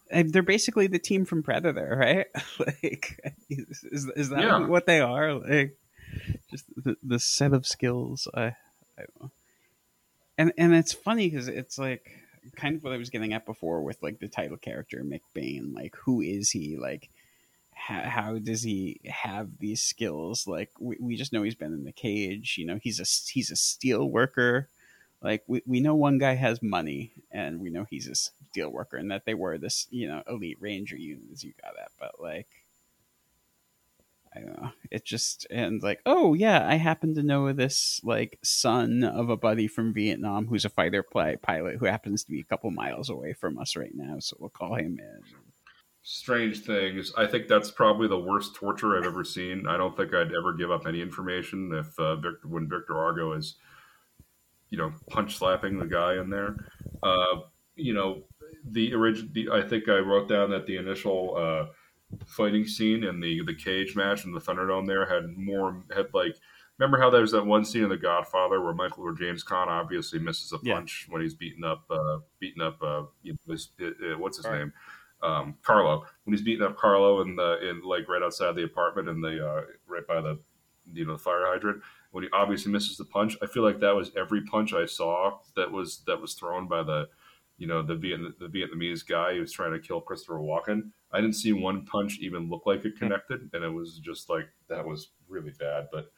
[0.09, 2.25] And they're basically the team from Predator, right?
[2.59, 3.19] like,
[3.49, 4.65] is, is, is that Yeah.
[4.65, 5.35] what they are?
[5.35, 5.77] Like,
[6.49, 8.27] just the, the set of skills.
[8.33, 8.55] I,
[8.97, 9.03] I.
[10.37, 12.09] And and it's funny because it's like
[12.55, 15.73] kind of what I was getting at before with like the title character McBain.
[15.73, 16.77] Like, who is he?
[16.77, 17.09] Like,
[17.73, 20.47] how, how does he have these skills?
[20.47, 22.55] Like, we, we just know he's been in the cage.
[22.57, 24.69] You know, he's a he's a steel worker.
[25.21, 28.97] Like we, we know one guy has money, and we know he's a steel worker,
[28.97, 31.91] and that they were this you know elite ranger unit as you got at.
[31.99, 32.47] But like,
[34.35, 34.71] I don't know.
[34.91, 39.37] It just and like, oh yeah, I happen to know this like son of a
[39.37, 43.09] buddy from Vietnam who's a fighter pli- pilot who happens to be a couple miles
[43.09, 45.21] away from us right now, so we'll call him in.
[46.03, 47.11] Strange things.
[47.17, 49.65] I think that's probably the worst torture I've ever seen.
[49.67, 53.33] I don't think I'd ever give up any information if uh, Victor, when Victor Argo
[53.33, 53.55] is,
[54.69, 56.57] you know, punch slapping the guy in there.
[57.01, 57.41] Uh,
[57.75, 58.23] you know,
[58.69, 59.53] the original.
[59.53, 61.71] I think I wrote down that the initial uh,
[62.25, 66.35] fighting scene in the the cage match in the Thunderdome there had more had like.
[66.77, 70.19] Remember how there's that one scene in The Godfather where Michael or James Caan obviously
[70.19, 70.73] misses a Yeah.
[70.73, 74.45] punch when he's beating up uh, beating up uh, you know, his, uh, what's his
[74.45, 74.59] Right.
[74.59, 74.73] name
[75.23, 79.07] um, Carlo when he's beating up Carlo in the in like right outside the apartment
[79.07, 80.37] in the uh, right by the
[80.91, 81.81] you know the fire hydrant
[82.11, 83.37] when he obviously misses the punch.
[83.41, 86.83] I feel like that was every punch I saw that was that was thrown by
[86.83, 87.07] the
[87.57, 90.91] you know the Viet, the Vietnamese guy who was trying to kill Christopher Walken.
[91.11, 93.05] I didn't see one punch even look like it hmm.
[93.05, 95.87] connected, and it was just like that was really bad.
[95.91, 96.11] But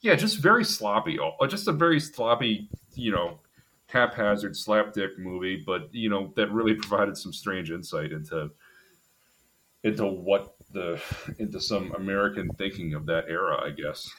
[0.00, 1.18] yeah, just very sloppy.
[1.18, 3.38] Oh, oh Just a very sloppy, you know,
[3.86, 8.50] haphazard slapdick movie, but you know that really provided some strange insight into
[9.84, 11.00] into what the
[11.38, 14.10] into some American thinking of that era, I guess,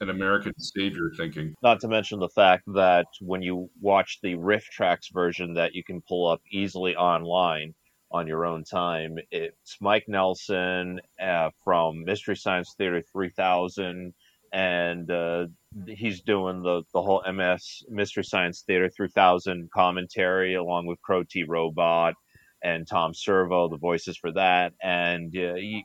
[0.00, 1.54] an American savior thinking.
[1.62, 6.00] Not to mention the fact that when you watch the RiffTrax version that you can
[6.02, 7.74] pull up easily online
[8.10, 14.14] on your own time, it's Mike Nelson uh, from Mystery Science Theater 3000,
[14.52, 15.46] and uh,
[15.88, 21.42] he's doing the, the whole MS Mystery Science Theater 3000 commentary along with Crow T
[21.42, 22.14] Robot
[22.62, 25.82] and Tom Servo, the voices for that, and uh, you,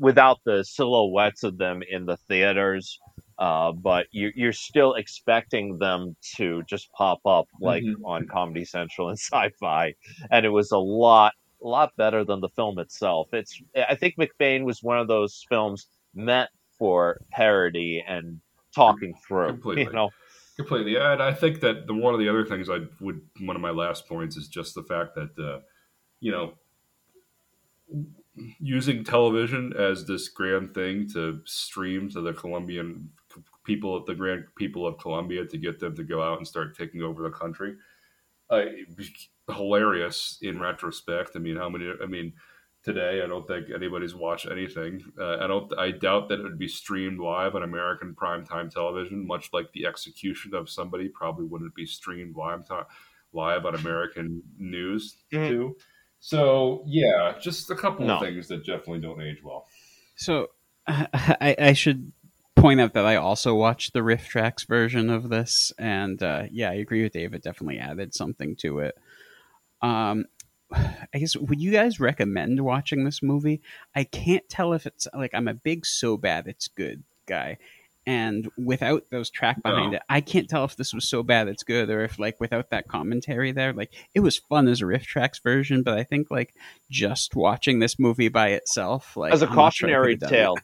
[0.00, 2.98] without the silhouettes of them in the theaters
[3.38, 7.96] uh, but you, you're still expecting them to just pop up like Mhm.
[8.04, 9.94] on Comedy Central and Sci-Fi,
[10.30, 13.28] and it was a lot, lot better than the film itself.
[13.32, 18.40] It's, I think McBain was one of those films meant for parody and
[18.74, 19.48] talking through.
[19.52, 19.84] Completely.
[19.84, 20.10] You know,
[20.56, 23.62] Completely, and I think that the one of the other things I would one of
[23.62, 25.60] my last points is just the fact that uh,
[26.18, 26.54] you know
[28.60, 33.10] using television as this grand thing to stream to the Colombian
[33.68, 36.76] people, of the grand people of Colombia, to get them to go out and start
[36.76, 37.76] taking over the country.
[38.50, 38.64] Uh,
[39.54, 41.32] hilarious in retrospect.
[41.36, 41.90] I mean, how many?
[42.02, 42.32] I mean,
[42.82, 45.02] today I don't think anybody's watched anything.
[45.20, 45.72] Uh, I don't.
[45.78, 49.86] I doubt that it would be streamed live on American primetime television, much like the
[49.86, 52.86] execution of somebody probably wouldn't be streamed live to,
[53.34, 55.48] live on American news Mhm.
[55.48, 55.76] too.
[56.20, 58.14] So yeah, just a couple No.
[58.16, 59.66] of things that definitely don't age well.
[60.16, 60.48] So
[60.86, 62.10] I, I should
[62.60, 66.74] point out that I also watched the RiffTrax version of this, and uh, yeah, I
[66.74, 67.42] agree with David.
[67.42, 68.94] Definitely added something to it.
[69.82, 70.26] Um,
[70.72, 73.60] I guess would you guys recommend watching this movie?
[73.94, 77.58] I can't tell if it's like I'm a big so bad it's good guy,
[78.06, 79.96] and without those track behind No.
[79.98, 82.70] it, I can't tell if this was so bad it's good or if like without
[82.70, 86.54] that commentary there, like it was fun as a RiffTrax version, but I think like
[86.90, 90.20] just watching this movie by itself, like as a I'm sure cautionary it.
[90.28, 90.54] tale,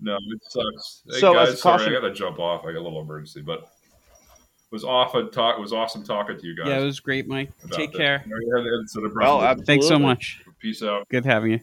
[0.00, 1.02] No, it sucks.
[1.10, 2.64] Hey So, as guys, a sorry, caution- I got to jump off.
[2.64, 3.68] I got a little emergency, but
[4.70, 5.58] was off a talk.
[5.58, 6.68] It was awesome talking to you guys.
[6.68, 7.50] Yeah, it was great, Mike.
[7.72, 7.98] Take this.
[7.98, 8.22] care.
[8.24, 10.40] You know, you had the instant of Oh, Thanks so much.
[10.60, 11.08] Peace out.
[11.08, 11.60] Good having you.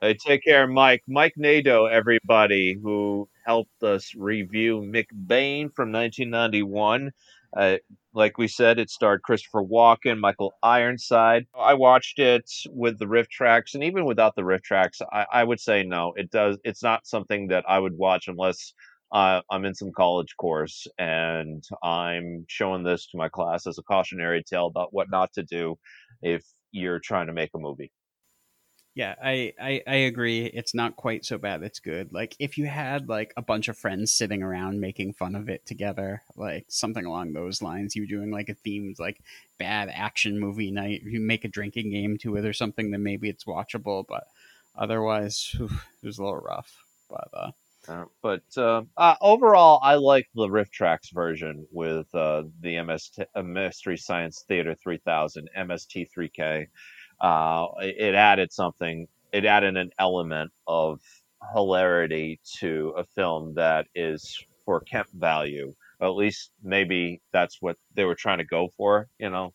[0.00, 1.02] Hey, take care, Mike.
[1.08, 7.10] Mike Nadeau, everybody, who helped us review McBain from 1991.
[7.56, 7.76] Uh,
[8.14, 11.46] like we said, it starred Christopher Walken, Michael Ironside.
[11.58, 15.82] I watched it with the RiffTrax, and even without the RiffTrax, I, I would say
[15.82, 16.12] no.
[16.16, 16.58] It does.
[16.64, 18.72] It's not something that I would watch unless
[19.12, 23.82] uh, I'm in some college course and I'm showing this to my class as a
[23.82, 25.76] cautionary tale about what not to do
[26.22, 27.92] if you're trying to make a movie.
[28.94, 30.46] Yeah, I, I I agree.
[30.46, 31.64] It's not quite so bad.
[31.64, 32.12] It's good.
[32.12, 35.66] Like if you had like a bunch of friends sitting around making fun of it
[35.66, 37.96] together, like something along those lines.
[37.96, 39.20] You're doing like a themed like
[39.58, 41.02] bad action movie night.
[41.04, 44.04] You make a drinking game to it or something, then maybe it's watchable.
[44.08, 44.24] But
[44.76, 45.70] otherwise, whew,
[46.02, 46.84] it was a little rough.
[47.10, 47.50] But uh,
[47.86, 53.10] Uh, but uh, uh, overall, I like the RiffTrax version with uh, the MS
[53.42, 56.68] Mystery Science Theater 3000 MST3K.
[57.20, 59.06] Uh, it added something.
[59.32, 61.00] It added an element of
[61.54, 65.74] hilarity to a film that is for Kemp value.
[66.00, 69.52] At least maybe that's what they were trying to go for, you know.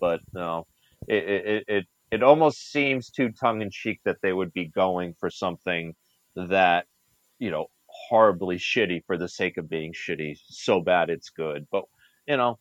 [0.00, 0.66] But no,
[1.08, 5.14] it it, it, it almost seems too tongue in cheek that they would be going
[5.18, 5.94] for something
[6.36, 6.86] that
[7.38, 11.84] you know horribly shitty for the sake of being shitty so bad it's good but
[12.26, 12.58] you know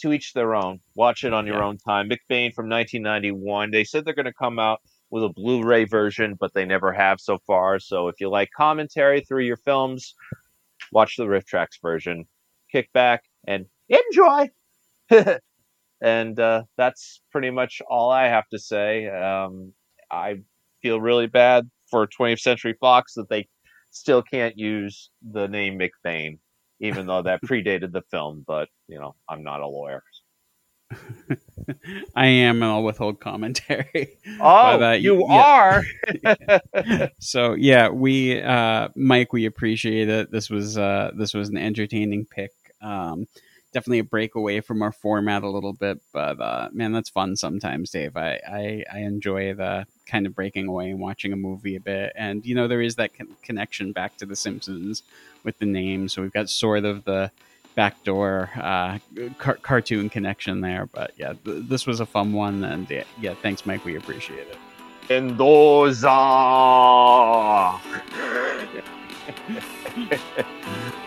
[0.00, 0.80] to each their own.
[0.94, 1.64] Watch it on your Yeah.
[1.64, 2.08] own time.
[2.10, 4.80] Mcbain from 1991 they said they're going to come out
[5.10, 7.78] with a blu-ray version but they never have so far.
[7.80, 10.14] So if you like commentary through your films
[10.92, 12.26] watch the RiffTrax version.
[12.72, 14.50] Kick back and enjoy!
[16.02, 19.08] And uh, that's pretty much all i have to say.
[19.08, 19.72] Um,
[20.10, 20.36] i
[20.82, 23.48] feel really bad for 20th century fox that they
[23.90, 26.38] still can't use the name McBain,
[26.80, 28.44] even though that predated the film.
[28.46, 30.02] But you know, I'm not a lawyer.
[32.14, 34.18] I am, and I'll withhold commentary.
[34.40, 35.82] Oh, But, uh, you yeah.
[36.24, 37.10] are.
[37.20, 40.30] so yeah, we uh, Mike, we appreciate it.
[40.30, 42.52] This was uh, this was an entertaining pick.
[42.82, 43.26] Um,
[43.76, 47.36] definitely a break away from our format a little bit, but uh, man, that's fun
[47.36, 48.16] sometimes, Dave.
[48.16, 52.14] I, I I enjoy the kind of breaking away and watching a movie a bit,
[52.16, 55.02] and you know there is that con- connection back to The Simpsons
[55.44, 56.08] with the name.
[56.08, 57.30] So we've got sort of the
[57.74, 58.98] backdoor uh,
[59.36, 60.86] car- cartoon connection there.
[60.86, 63.84] But yeah, th- this was a fun one, and yeah, yeah, thanks, Mike.
[63.84, 64.56] We appreciate it.
[65.10, 66.08] Mendoza.